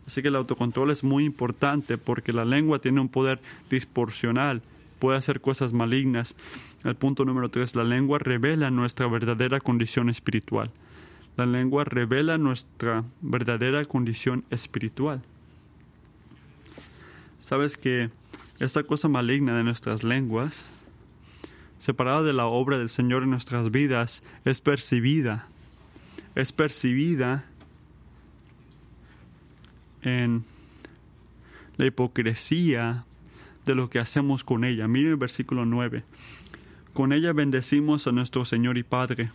Así 0.06 0.22
que 0.22 0.28
el 0.28 0.36
autocontrol 0.36 0.92
es 0.92 1.04
muy 1.04 1.26
importante 1.26 1.98
porque 1.98 2.32
la 2.32 2.46
lengua 2.46 2.80
tiene 2.80 3.02
un 3.02 3.10
poder 3.10 3.42
disporcional 3.70 4.62
puede 5.00 5.18
hacer 5.18 5.42
cosas 5.42 5.74
malignas. 5.74 6.36
El 6.84 6.96
punto 6.96 7.26
número 7.26 7.50
tres, 7.50 7.76
la 7.76 7.84
lengua 7.84 8.20
revela 8.20 8.72
nuestra 8.72 9.08
verdadera 9.08 9.60
condición 9.60 10.10
espiritual. 10.10 10.72
La 11.38 11.46
lengua 11.46 11.84
revela 11.84 12.38
nuestra 12.38 13.04
verdadera 13.22 13.84
condición 13.86 14.46
espiritual. 14.50 15.22
Sabes 17.40 17.78
que 17.78 18.10
esta 18.60 18.84
cosa 18.84 19.10
maligna 19.10 19.56
de 19.58 19.64
nuestras 19.64 20.04
lenguas, 20.04 20.66
separada 21.78 22.24
de 22.24 22.34
la 22.34 22.46
obra 22.46 22.78
del 22.78 22.90
Señor 22.90 23.24
en 23.24 23.32
nuestras 23.32 23.70
vidas, 23.70 24.24
es 24.46 24.62
percibida. 24.62 25.48
Es 26.36 26.52
percibida 26.54 27.46
en 30.02 30.46
la 31.78 31.86
hipocresía 31.86 33.06
de 33.66 33.76
lo 33.76 33.90
que 33.90 34.00
hacemos 34.00 34.44
con 34.44 34.64
ella. 34.64 34.88
Miren 34.88 35.12
el 35.12 35.18
versículo 35.18 35.66
9. 35.66 36.04
Con 36.94 37.12
ella 37.12 37.34
bendecimos 37.34 38.08
a 38.08 38.12
nuestro 38.14 38.46
Señor 38.46 38.78
y 38.78 38.84
Padre, 38.84 39.32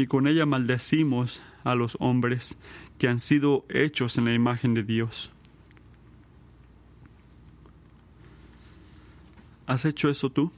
y 0.00 0.06
con 0.06 0.26
ella 0.26 0.46
maldecimos 0.46 1.42
a 1.62 1.74
los 1.74 1.98
hombres 2.00 2.56
que 2.96 3.06
han 3.06 3.20
sido 3.20 3.66
hechos 3.68 4.16
en 4.16 4.24
la 4.24 4.32
imagen 4.32 4.72
de 4.72 4.82
Dios. 4.82 5.30
¿Has 9.66 9.84
hecho 9.84 10.08
eso 10.08 10.30
tú? 10.30 10.50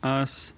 ¿Has 0.00 0.54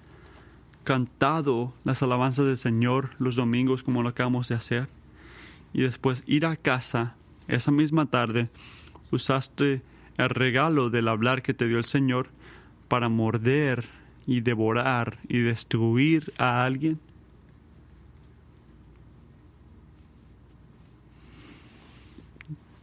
cantado 0.85 1.73
las 1.83 2.01
alabanzas 2.01 2.45
del 2.45 2.57
Señor 2.57 3.09
los 3.19 3.35
domingos 3.35 3.83
como 3.83 4.01
lo 4.01 4.07
acabamos 4.07 4.47
de 4.47 4.55
hacer? 4.55 4.87
Y 5.73 5.81
después 5.81 6.23
ir 6.25 6.45
a 6.45 6.55
casa 6.55 7.15
esa 7.49 7.71
misma 7.71 8.05
tarde 8.05 8.49
usaste 9.11 9.81
el 10.17 10.29
regalo 10.29 10.89
del 10.89 11.09
hablar 11.09 11.41
que 11.41 11.53
te 11.53 11.67
dio 11.67 11.79
el 11.79 11.85
Señor 11.85 12.29
para 12.87 13.09
morder 13.09 13.98
y 14.29 14.41
devorar 14.41 15.17
y 15.27 15.39
destruir 15.39 16.31
a 16.37 16.63
alguien? 16.63 16.99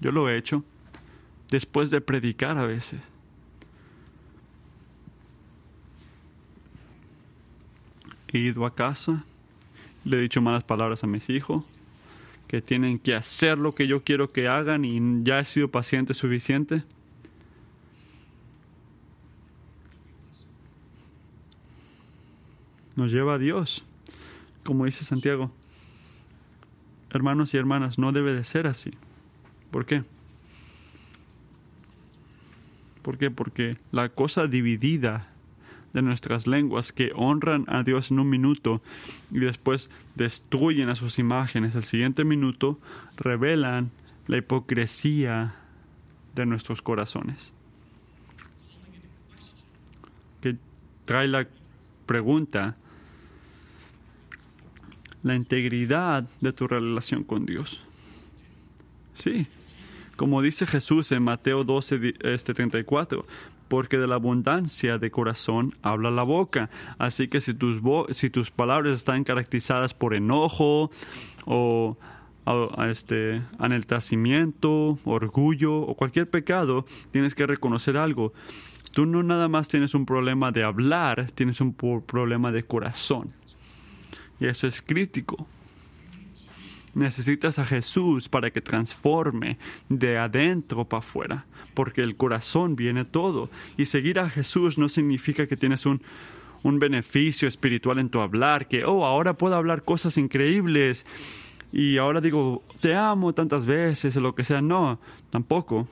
Yo 0.01 0.11
lo 0.11 0.29
he 0.29 0.37
hecho 0.37 0.65
después 1.49 1.91
de 1.91 2.01
predicar 2.01 2.59
a 2.59 2.67
veces. 2.67 3.01
He 8.33 8.39
ido 8.39 8.67
a 8.67 8.75
casa, 8.75 9.25
le 10.05 10.17
he 10.17 10.21
dicho 10.23 10.43
malas 10.43 10.65
palabras 10.65 11.05
a 11.05 11.07
mis 11.07 11.31
hijos, 11.31 11.65
que 12.49 12.61
tienen 12.61 12.99
que 12.99 13.15
hacer 13.15 13.57
lo 13.57 13.73
que 13.73 13.87
yo 13.87 14.03
quiero 14.03 14.33
que 14.33 14.49
hagan 14.49 14.85
y 14.85 14.99
ya 15.23 15.39
he 15.39 15.45
sido 15.45 15.71
paciente 15.71 16.13
suficiente. 16.13 16.83
Nos 22.97 23.13
lleva 23.13 23.35
a 23.35 23.39
Dios, 23.39 23.85
como 24.65 24.87
dice 24.87 25.05
Santiago. 25.05 25.53
Hermanos 27.11 27.55
y 27.55 27.57
hermanas, 27.57 27.99
no 27.99 28.13
debe 28.13 28.33
de 28.35 28.43
ser 28.43 28.67
así. 28.67 28.93
¿Por 29.71 29.87
qué? 29.87 30.03
¿Por 33.03 33.19
qué? 33.19 33.31
Porque 33.31 33.77
la 33.93 34.09
cosa 34.09 34.47
dividida 34.47 35.29
de 35.93 36.03
nuestras 36.03 36.47
lenguas 36.47 36.93
que 36.93 37.13
honran 37.15 37.65
a 37.69 37.83
Dios 37.83 38.11
en 38.11 38.19
un 38.19 38.29
minuto 38.29 38.83
y 39.31 39.39
después 39.39 39.91
destruyen 40.15 40.89
a 40.89 40.97
sus 40.97 41.19
imágenes 41.19 41.75
el 41.75 41.85
siguiente 41.85 42.25
minuto, 42.25 42.79
revelan 43.17 43.91
la 44.27 44.37
hipocresía 44.37 45.55
de 46.35 46.47
nuestros 46.47 46.83
corazones. 46.83 47.53
Que 50.41 50.57
trae 51.05 51.29
la 51.29 51.49
pregunta, 52.07 52.77
la 55.27 55.35
integridad 55.35 56.23
de 56.41 56.53
tu 56.53 56.69
relación 56.69 57.25
con 57.25 57.47
Dios. 57.47 57.83
Sí, 59.13 59.49
como 60.15 60.41
dice 60.41 60.67
Jesús 60.67 61.11
en 61.11 61.25
Mateo 61.25 61.65
12, 61.65 62.15
este 62.21 62.55
34, 62.55 63.27
porque 63.67 63.99
de 63.99 64.07
la 64.07 64.15
abundancia 64.15 64.99
de 64.99 65.11
corazón 65.11 65.75
habla 65.83 66.13
la 66.13 66.23
boca. 66.23 66.71
Así 66.99 67.27
que 67.27 67.41
si 67.41 67.55
tus, 67.55 67.81
si 68.13 68.31
tus 68.31 68.53
palabras 68.53 68.99
están 68.99 69.25
caracterizadas 69.25 69.95
por 69.95 70.15
enojo 70.15 70.93
o 71.45 71.99
este, 72.89 73.43
aneltacimiento, 73.59 74.97
orgullo 75.05 75.77
o 75.81 75.97
cualquier 75.97 76.31
pecado, 76.31 76.87
tienes 77.11 77.35
que 77.35 77.49
reconocer 77.49 77.97
algo. 77.97 78.33
Tú 78.93 79.07
no 79.07 79.25
nada 79.25 79.49
más 79.49 79.67
tienes 79.67 79.93
un 79.97 80.07
problema 80.07 80.53
de 80.53 80.63
hablar, 80.63 81.33
tienes 81.33 81.61
un 81.61 81.75
problema 81.75 82.53
de 82.53 82.63
corazón. 82.63 83.35
Y 84.41 84.47
eso 84.47 84.67
es 84.67 84.83
crítico. 84.83 85.47
Necesitas 86.95 87.59
a 87.59 87.67
Jesús 87.67 88.29
para 88.29 88.51
que 88.51 88.61
transforme 88.61 89.59
de 89.89 90.17
adentro 90.17 90.87
para 90.87 91.01
afuera, 91.01 91.47
porque 91.75 92.03
el 92.03 92.17
corazón 92.17 92.75
viene 92.75 93.05
todo. 93.05 93.51
Y 93.77 93.85
seguir 93.85 94.19
a 94.19 94.31
Jesús 94.31 94.79
no 94.79 94.89
significa 94.89 95.47
que 95.47 95.57
tienes 95.59 95.85
un, 95.85 96.01
un 96.63 96.79
beneficio 96.79 97.49
espiritual 97.49 97.99
en 97.99 98.09
tu 98.09 98.21
hablar, 98.21 98.67
que, 98.67 98.85
oh, 98.85 99.05
ahora 99.05 99.35
puedo 99.35 99.57
hablar 99.57 99.85
cosas 99.85 100.17
increíbles 100.17 101.05
y 101.73 101.99
ahora 101.99 102.21
digo, 102.21 102.63
te 102.81 102.95
amo 102.95 103.35
tantas 103.35 103.67
veces 103.67 104.17
o 104.17 104.21
lo 104.21 104.35
que 104.35 104.45
sea. 104.45 104.63
No, 104.63 104.99
tampoco. 105.31 105.87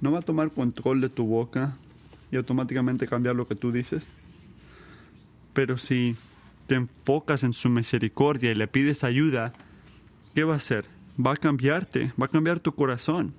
No 0.00 0.10
va 0.10 0.18
a 0.18 0.22
tomar 0.22 0.50
control 0.50 1.00
de 1.00 1.08
tu 1.08 1.24
boca 1.24 1.76
y 2.30 2.36
automáticamente 2.36 3.06
cambiar 3.06 3.34
lo 3.34 3.46
que 3.46 3.54
tú 3.54 3.72
dices. 3.72 4.04
Pero 5.52 5.78
si 5.78 6.16
te 6.66 6.76
enfocas 6.76 7.42
en 7.42 7.52
su 7.52 7.68
misericordia 7.68 8.52
y 8.52 8.54
le 8.54 8.68
pides 8.68 9.02
ayuda, 9.02 9.52
¿qué 10.34 10.44
va 10.44 10.54
a 10.54 10.56
hacer? 10.58 10.84
Va 11.24 11.32
a 11.32 11.36
cambiarte, 11.36 12.12
va 12.20 12.26
a 12.26 12.28
cambiar 12.28 12.60
tu 12.60 12.72
corazón, 12.72 13.34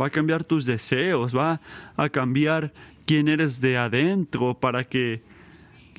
va 0.00 0.06
a 0.06 0.10
cambiar 0.10 0.44
tus 0.44 0.66
deseos, 0.66 1.36
va 1.36 1.60
a 1.96 2.08
cambiar 2.08 2.72
quién 3.06 3.28
eres 3.28 3.60
de 3.60 3.78
adentro 3.78 4.54
para 4.54 4.84
que 4.84 5.22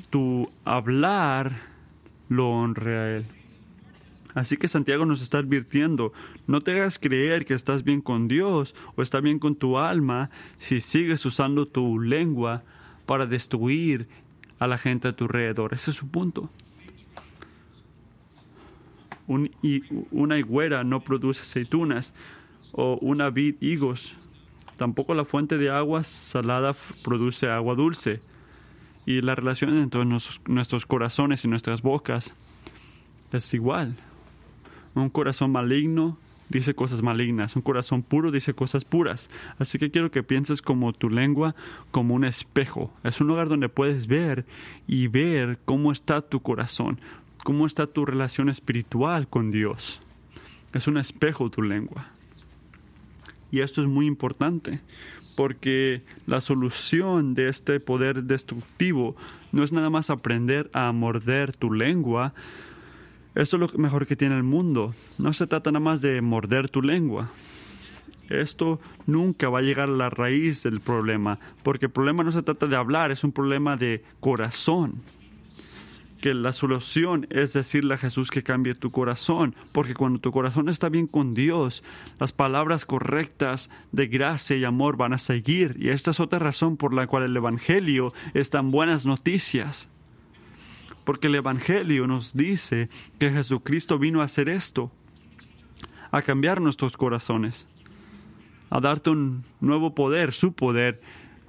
tu 0.10 0.50
hablar 0.64 1.54
lo 2.30 2.50
honre 2.50 2.98
a 2.98 3.16
Él. 3.18 3.26
Así 4.36 4.58
que 4.58 4.68
Santiago 4.68 5.06
nos 5.06 5.22
está 5.22 5.38
advirtiendo, 5.38 6.12
no 6.46 6.60
te 6.60 6.74
hagas 6.74 7.00
creer 7.00 7.46
que 7.46 7.54
estás 7.54 7.86
bien 7.86 8.02
con 8.02 8.28
Dios 8.28 8.76
o 8.96 9.02
está 9.02 9.22
bien 9.22 9.40
con 9.40 9.56
tu 9.56 9.78
alma 9.78 10.30
si 10.58 10.82
sigues 10.82 11.26
usando 11.26 11.66
tu 11.66 12.00
lengua 12.00 12.64
para 13.06 13.26
destruir 13.26 14.08
a 14.60 14.68
la 14.68 14.78
gente 14.78 15.08
a 15.08 15.16
tu 15.16 15.24
alrededor. 15.24 15.74
Ese 15.74 15.92
es 15.92 15.98
su 15.98 16.08
punto. 16.10 16.50
una 19.28 20.38
higuera 20.38 20.84
no 20.84 21.00
produce 21.02 21.42
aceitunas 21.42 22.14
o 22.74 22.98
una 23.02 23.30
vid 23.30 23.56
higos. 23.62 24.16
Tampoco 24.76 25.14
la 25.14 25.24
fuente 25.24 25.58
de 25.58 25.70
agua 25.70 26.04
salada 26.04 26.76
produce 27.04 27.50
agua 27.50 27.76
dulce. 27.76 28.20
Y 29.06 29.22
la 29.22 29.36
relación 29.36 29.78
entre 29.78 30.04
nuestros 30.04 30.86
corazones 30.86 31.46
y 31.46 31.48
nuestras 31.48 31.82
bocas 31.82 32.34
es 33.32 33.54
igual. 33.54 33.96
Un 34.96 35.10
corazón 35.10 35.52
maligno 35.52 36.18
dice 36.50 36.76
cosas 36.76 37.02
malignas, 37.02 37.56
un 37.56 37.62
corazón 37.62 38.04
puro 38.04 38.32
dice 38.32 38.54
cosas 38.54 38.86
puras. 38.86 39.30
Así 39.60 39.78
que 39.78 39.92
quiero 39.92 40.12
que 40.12 40.24
pienses 40.24 40.62
como 40.62 40.94
tu 40.94 41.10
lengua 41.10 41.56
como 41.92 42.16
un 42.16 42.24
espejo. 42.24 42.94
Es 43.04 43.22
un 43.22 43.28
lugar 43.28 43.50
donde 43.50 43.70
puedes 43.70 44.08
ver 44.08 44.46
y 44.88 45.08
ver 45.08 45.60
cómo 45.66 45.92
está 45.92 46.22
tu 46.22 46.42
corazón, 46.42 47.00
cómo 47.44 47.66
está 47.66 47.88
tu 47.88 48.06
relación 48.06 48.50
espiritual 48.50 49.28
con 49.28 49.52
Dios. 49.52 50.02
Es 50.74 50.88
un 50.88 50.98
espejo 50.98 51.50
tu 51.50 51.62
lengua. 51.62 52.08
Y 53.52 53.62
esto 53.62 53.82
es 53.82 53.88
muy 53.88 54.06
importante 54.06 54.82
porque 55.36 56.02
la 56.28 56.42
solución 56.42 57.34
de 57.34 57.50
este 57.50 57.80
poder 57.80 58.24
destructivo 58.24 59.16
no 59.52 59.64
es 59.64 59.72
nada 59.74 59.90
más 59.90 60.10
aprender 60.10 60.70
a 60.74 60.92
morder 60.92 61.56
tu 61.56 61.72
lengua, 61.72 62.34
esto 63.36 63.58
es 63.58 63.74
lo 63.74 63.80
mejor 63.80 64.08
que 64.08 64.16
tiene 64.16 64.38
el 64.38 64.44
mundo. 64.44 64.94
No 65.18 65.34
se 65.34 65.46
trata 65.46 65.70
nada 65.72 65.84
más 65.84 66.02
de 66.02 66.22
morder 66.22 66.70
tu 66.70 66.82
lengua. 66.82 67.30
Esto 68.30 68.80
nunca 69.06 69.50
va 69.50 69.60
a 69.60 69.62
llegar 69.62 69.90
a 69.90 69.92
la 69.92 70.10
raíz 70.10 70.64
del 70.64 70.80
problema, 70.80 71.38
porque 71.62 71.88
el 71.88 71.92
problema 71.92 72.24
no 72.24 72.32
se 72.32 72.42
trata 72.42 72.66
de 72.66 72.76
hablar, 72.76 73.12
es 73.12 73.24
un 73.24 73.32
problema 73.32 73.78
de 73.78 74.04
corazón. 74.20 75.02
Que 76.22 76.34
la 76.34 76.54
solución 76.54 77.28
es 77.30 77.54
decirle 77.54 77.94
a 77.94 77.98
Jesús 77.98 78.32
que 78.32 78.42
cambie 78.42 78.74
tu 78.74 78.90
corazón, 78.90 79.54
porque 79.74 79.94
cuando 79.94 80.20
tu 80.20 80.32
corazón 80.32 80.70
está 80.70 80.90
bien 80.90 81.06
con 81.06 81.36
Dios, 81.36 81.84
las 82.20 82.32
palabras 82.32 82.86
correctas 82.86 83.70
de 83.92 84.08
gracia 84.08 84.56
y 84.56 84.64
amor 84.64 84.98
van 84.98 85.14
a 85.14 85.20
seguir. 85.20 85.76
Y 85.78 85.90
esta 85.90 86.12
es 86.12 86.20
otra 86.20 86.40
razón 86.40 86.78
por 86.78 86.94
la 86.94 87.06
cual 87.06 87.24
el 87.24 87.38
Evangelio 87.38 88.12
es 88.34 88.50
tan 88.50 88.72
buenas 88.72 89.06
noticias 89.06 89.90
porque 91.06 91.28
el 91.28 91.36
Evangelio 91.36 92.08
nos 92.08 92.36
dice 92.36 92.90
que 93.20 93.32
Jesucristo 93.32 93.98
vino 93.98 94.22
a 94.22 94.26
hacer 94.26 94.50
esto. 94.50 94.92
a 96.12 96.22
cambiar 96.22 96.62
nuestros 96.62 96.96
corazones, 96.96 97.68
a 98.70 98.80
darte 98.80 99.10
un 99.10 99.44
nuevo 99.60 99.94
poder, 99.96 100.32
su 100.32 100.54
poder, 100.54 101.02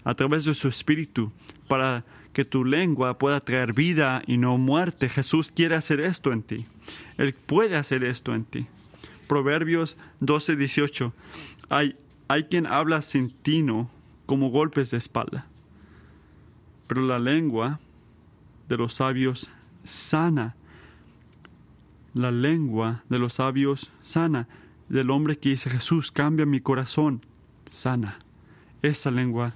a 0.03 0.15
través 0.15 0.45
de 0.45 0.55
su 0.55 0.67
espíritu, 0.67 1.31
para 1.69 2.05
que 2.33 2.45
tu 2.45 2.65
lengua 2.65 3.17
pueda 3.17 3.39
traer 3.41 3.75
vida 3.75 4.23
y 4.27 4.39
no 4.39 4.59
muerte. 4.59 5.09
Jesús 5.09 5.53
quiere 5.55 5.77
hacer 5.77 6.01
esto 6.01 6.33
en 6.33 6.43
ti. 6.43 6.67
Él 7.17 7.33
puede 7.33 7.77
hacer 7.77 8.03
esto 8.03 8.35
en 8.35 8.45
ti. 8.45 8.67
Proverbios 9.29 9.99
12, 10.19 10.57
18. 10.57 11.13
Hay, 11.69 11.97
hay 12.27 12.45
quien 12.45 12.67
habla 12.67 13.03
sin 13.03 13.31
tino 13.31 13.89
como 14.27 14.51
golpes 14.51 14.91
de 14.91 14.99
espalda, 14.99 15.47
pero 16.89 17.03
la 17.03 17.21
lengua 17.21 17.79
de 18.69 18.77
los 18.77 18.95
sabios 18.95 19.51
sana. 19.85 20.55
La 22.15 22.31
lengua 22.31 23.05
de 23.09 23.19
los 23.19 23.35
sabios 23.35 23.91
sana. 24.03 24.49
Del 24.89 25.11
hombre 25.11 25.39
que 25.39 25.51
dice 25.51 25.69
Jesús, 25.69 26.13
cambia 26.13 26.47
mi 26.47 26.61
corazón, 26.61 27.23
sana. 27.67 28.19
Esa 28.83 29.11
lengua 29.11 29.55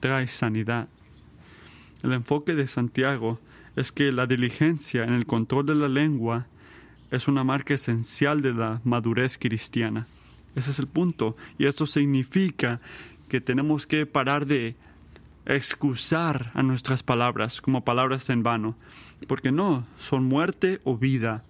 trae 0.00 0.26
sanidad. 0.26 0.88
El 2.02 2.12
enfoque 2.12 2.54
de 2.54 2.68
Santiago 2.68 3.40
es 3.74 3.90
que 3.90 4.12
la 4.12 4.26
diligencia 4.26 5.04
en 5.04 5.14
el 5.14 5.26
control 5.26 5.66
de 5.66 5.74
la 5.74 5.88
lengua 5.88 6.46
es 7.10 7.28
una 7.28 7.44
marca 7.44 7.74
esencial 7.74 8.42
de 8.42 8.52
la 8.52 8.80
madurez 8.84 9.38
cristiana. 9.38 10.06
Ese 10.54 10.70
es 10.70 10.78
el 10.78 10.86
punto. 10.86 11.36
Y 11.58 11.66
esto 11.66 11.86
significa 11.86 12.80
que 13.28 13.40
tenemos 13.40 13.86
que 13.86 14.06
parar 14.06 14.46
de 14.46 14.76
excusar 15.46 16.50
a 16.54 16.62
nuestras 16.62 17.02
palabras 17.02 17.60
como 17.60 17.84
palabras 17.84 18.28
en 18.30 18.42
vano, 18.42 18.76
porque 19.28 19.52
no, 19.52 19.86
son 19.96 20.24
muerte 20.24 20.80
o 20.84 20.96
vida 20.96 21.44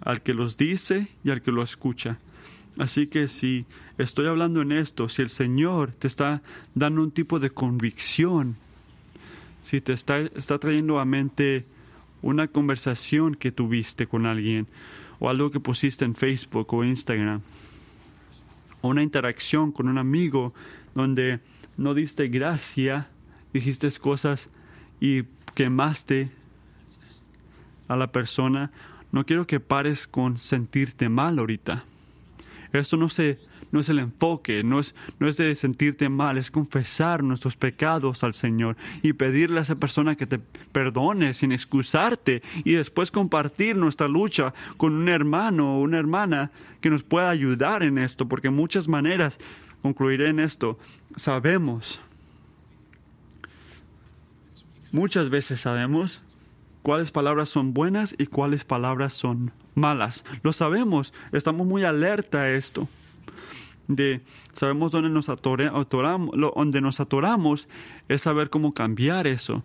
al 0.00 0.22
que 0.22 0.34
los 0.34 0.56
dice 0.56 1.08
y 1.24 1.30
al 1.30 1.42
que 1.42 1.50
lo 1.50 1.62
escucha. 1.62 2.18
Así 2.78 3.06
que 3.06 3.28
si 3.28 3.64
estoy 3.98 4.26
hablando 4.26 4.60
en 4.60 4.72
esto, 4.72 5.08
si 5.08 5.22
el 5.22 5.30
Señor 5.30 5.92
te 5.92 6.06
está 6.06 6.42
dando 6.74 7.02
un 7.02 7.10
tipo 7.10 7.38
de 7.38 7.50
convicción, 7.50 8.56
si 9.62 9.80
te 9.80 9.92
está, 9.92 10.20
está 10.20 10.58
trayendo 10.58 10.98
a 10.98 11.04
mente 11.04 11.64
una 12.20 12.48
conversación 12.48 13.34
que 13.34 13.52
tuviste 13.52 14.06
con 14.06 14.26
alguien, 14.26 14.66
o 15.20 15.30
algo 15.30 15.50
que 15.50 15.60
pusiste 15.60 16.04
en 16.04 16.14
Facebook 16.14 16.74
o 16.74 16.84
Instagram, 16.84 17.40
o 18.82 18.88
una 18.88 19.02
interacción 19.02 19.72
con 19.72 19.88
un 19.88 19.96
amigo 19.96 20.52
donde 20.94 21.40
no 21.76 21.94
diste 21.94 22.28
gracia, 22.28 23.08
dijiste 23.54 23.88
cosas 24.00 24.50
y 25.00 25.22
quemaste 25.54 26.30
a 27.88 27.96
la 27.96 28.10
persona, 28.12 28.70
no 29.12 29.24
quiero 29.24 29.46
que 29.46 29.60
pares 29.60 30.06
con 30.06 30.38
sentirte 30.38 31.08
mal 31.08 31.38
ahorita. 31.38 31.84
Esto 32.72 32.96
no, 32.96 33.08
se, 33.08 33.38
no 33.70 33.78
es 33.78 33.88
el 33.88 34.00
enfoque, 34.00 34.64
no 34.64 34.80
es, 34.80 34.96
no 35.20 35.28
es 35.28 35.36
de 35.36 35.54
sentirte 35.54 36.08
mal, 36.08 36.36
es 36.36 36.50
confesar 36.50 37.22
nuestros 37.22 37.56
pecados 37.56 38.24
al 38.24 38.34
Señor 38.34 38.76
y 39.02 39.12
pedirle 39.12 39.60
a 39.60 39.62
esa 39.62 39.76
persona 39.76 40.16
que 40.16 40.26
te 40.26 40.40
perdone 40.40 41.34
sin 41.34 41.52
excusarte 41.52 42.42
y 42.64 42.72
después 42.72 43.12
compartir 43.12 43.76
nuestra 43.76 44.08
lucha 44.08 44.52
con 44.76 44.94
un 44.94 45.08
hermano 45.08 45.76
o 45.76 45.80
una 45.82 45.98
hermana 45.98 46.50
que 46.80 46.90
nos 46.90 47.04
pueda 47.04 47.30
ayudar 47.30 47.84
en 47.84 47.98
esto, 47.98 48.26
porque 48.26 48.50
muchas 48.50 48.88
maneras, 48.88 49.38
concluiré 49.80 50.30
en 50.30 50.40
esto, 50.40 50.76
sabemos, 51.14 52.00
muchas 54.94 55.28
veces 55.28 55.60
sabemos 55.60 56.22
cuáles 56.82 57.10
palabras 57.10 57.48
son 57.48 57.74
buenas 57.74 58.14
y 58.16 58.26
cuáles 58.26 58.64
palabras 58.64 59.12
son 59.12 59.52
malas. 59.74 60.24
Lo 60.42 60.52
sabemos, 60.52 61.12
estamos 61.32 61.66
muy 61.66 61.82
alerta 61.82 62.42
a 62.42 62.50
esto. 62.50 62.88
De, 63.88 64.22
sabemos 64.54 64.92
dónde 64.92 65.10
nos, 65.10 65.28
atoramos, 65.28 66.36
donde 66.54 66.80
nos 66.80 67.00
atoramos 67.00 67.68
es 68.08 68.22
saber 68.22 68.50
cómo 68.50 68.72
cambiar 68.72 69.26
eso. 69.26 69.64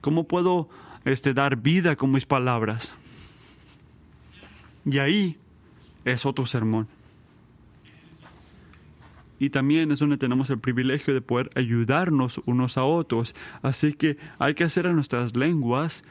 ¿Cómo 0.00 0.24
puedo 0.24 0.70
este, 1.04 1.34
dar 1.34 1.56
vida 1.56 1.94
con 1.96 2.10
mis 2.10 2.24
palabras? 2.24 2.94
Y 4.86 4.98
ahí 4.98 5.36
es 6.06 6.24
otro 6.24 6.46
sermón. 6.46 6.88
Y 9.40 9.50
también 9.50 9.90
es 9.90 9.98
donde 9.98 10.18
tenemos 10.18 10.50
el 10.50 10.60
privilegio 10.60 11.14
de 11.14 11.22
poder 11.22 11.50
ayudarnos 11.56 12.40
unos 12.44 12.76
a 12.76 12.84
otros. 12.84 13.34
Así 13.62 13.94
que 13.94 14.18
hay 14.38 14.54
que 14.54 14.64
hacer 14.64 14.86
a 14.86 14.92
nuestras 14.92 15.34
lenguas 15.34 16.04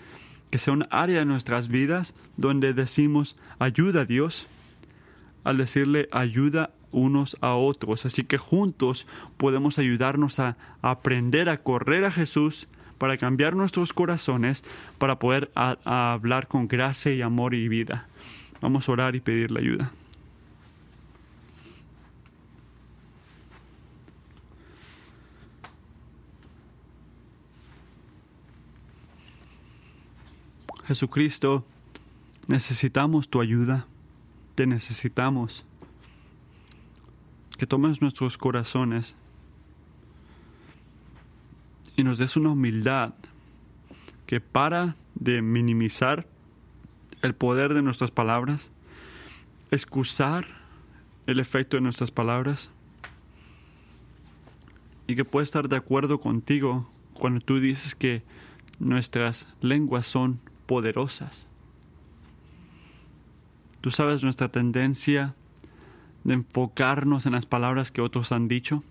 que 0.50 0.58
sea 0.58 0.74
un 0.74 0.88
área 0.90 1.20
de 1.20 1.26
nuestras 1.26 1.68
vidas 1.68 2.16
donde 2.38 2.74
decimos 2.74 3.38
ayuda 3.60 4.02
a 4.02 4.06
Dios, 4.06 4.48
al 5.44 5.58
decirle 5.58 6.10
ayuda 6.12 6.72
unos 6.92 7.38
a 7.40 7.54
otros. 7.54 8.08
Así 8.08 8.24
que 8.24 8.40
juntos 8.40 9.06
podemos 9.38 9.78
ayudarnos 9.78 10.40
a 10.40 10.58
aprender 10.82 11.50
a 11.50 11.58
correr 11.58 12.06
a 12.06 12.12
Jesús 12.12 12.68
para 12.98 13.18
cambiar 13.18 13.56
nuestros 13.56 13.94
corazones, 13.94 14.64
para 14.98 15.20
poder 15.20 15.52
hablar 15.56 16.48
con 16.48 16.68
gracia 16.68 17.14
y 17.14 17.22
amor 17.22 17.54
y 17.54 17.68
vida. 17.68 18.08
Vamos 18.60 18.90
a 18.90 18.92
orar 18.92 19.16
y 19.16 19.20
pedirle 19.20 19.60
ayuda. 19.60 19.92
Jesucristo, 30.90 31.64
necesitamos 32.48 33.30
tu 33.30 33.42
ayuda, 33.42 33.86
te 34.56 34.66
necesitamos. 34.66 35.64
Que 37.60 37.68
tomes 37.68 38.02
nuestros 38.02 38.40
corazones 38.40 39.16
y 41.96 42.04
nos 42.04 42.18
des 42.18 42.36
una 42.38 42.50
humildad 42.50 43.14
que 44.26 44.42
para 44.42 44.96
de 45.14 45.44
minimizar 45.44 46.26
el 47.22 47.36
poder 47.36 47.76
de 47.76 47.84
nuestras 47.84 48.10
palabras, 48.10 48.72
excusar 49.70 50.48
el 51.28 51.40
efecto 51.40 51.78
de 51.78 51.82
nuestras 51.82 52.10
palabras 52.10 52.72
y 55.06 55.16
que 55.16 55.24
pueda 55.24 55.44
estar 55.44 55.70
de 55.70 55.76
acuerdo 55.76 56.20
contigo 56.20 56.90
cuando 57.14 57.42
tú 57.42 57.60
dices 57.60 57.94
que 57.94 58.24
nuestras 58.80 59.48
lenguas 59.62 60.08
son 60.08 60.40
poderosas. 60.70 61.48
Tú 63.82 63.90
sabes 63.90 64.24
nuestra 64.24 64.50
tendencia 64.50 65.34
de 66.24 66.36
enfocarnos 66.36 67.26
en 67.26 67.32
las 67.32 67.48
palabras 67.48 67.92
que 67.92 68.02
otros 68.02 68.32
han 68.32 68.48
dicho 68.48 68.84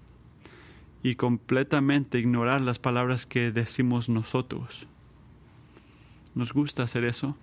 y 1.04 1.14
completamente 1.14 2.18
ignorar 2.18 2.62
las 2.62 2.80
palabras 2.80 3.26
que 3.26 3.52
decimos 3.52 4.08
nosotros. 4.08 4.88
Nos 6.34 6.52
gusta 6.52 6.82
hacer 6.82 7.04
eso 7.04 7.36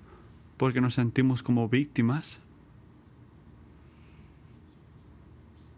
porque 0.57 0.81
nos 0.81 0.95
sentimos 0.95 1.41
como 1.41 1.69
víctimas. 1.69 2.41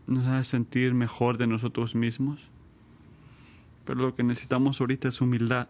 Nos 0.08 0.26
hace 0.26 0.49
sentir 0.49 0.95
mejor 0.95 1.38
de 1.38 1.45
nosotros 1.45 1.93
mismos. 1.93 2.49
Pero 3.86 4.01
lo 4.01 4.16
que 4.16 4.24
necesitamos 4.24 4.82
ahorita 4.82 5.10
es 5.10 5.22
humildad. 5.22 5.68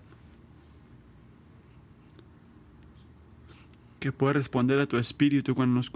Que 3.99 4.11
puede 4.11 4.33
responder 4.33 4.79
a 4.79 4.87
tu 4.87 4.97
espíritu 4.97 5.55
cuando 5.55 5.75
nos, 5.75 5.91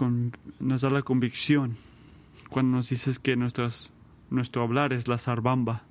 nos 0.59 0.81
da 0.81 0.89
la 0.89 1.01
convicción, 1.01 1.75
cuando 2.49 2.77
nos 2.77 2.89
dices 2.89 3.19
que 3.19 3.35
nuestras, 3.35 3.91
nuestro 4.29 4.63
hablar 4.63 4.93
es 4.93 5.07
la 5.07 5.17
zarbamba. 5.17 5.83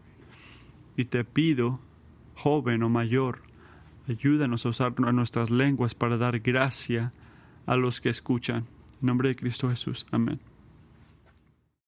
Y 0.96 1.04
te 1.06 1.24
pido, 1.24 1.80
joven 2.34 2.82
o 2.82 2.88
mayor, 2.88 3.42
ayúdanos 4.08 4.66
a 4.66 4.70
usar 4.70 4.98
nuestras 4.98 5.50
lenguas 5.50 5.94
para 5.94 6.16
dar 6.16 6.40
gracia 6.40 7.12
a 7.66 7.76
los 7.76 8.00
que 8.00 8.08
escuchan. 8.08 8.66
En 9.00 9.06
nombre 9.06 9.28
de 9.28 9.36
Cristo 9.36 9.70
Jesús. 9.70 10.06
Amén. 10.10 10.49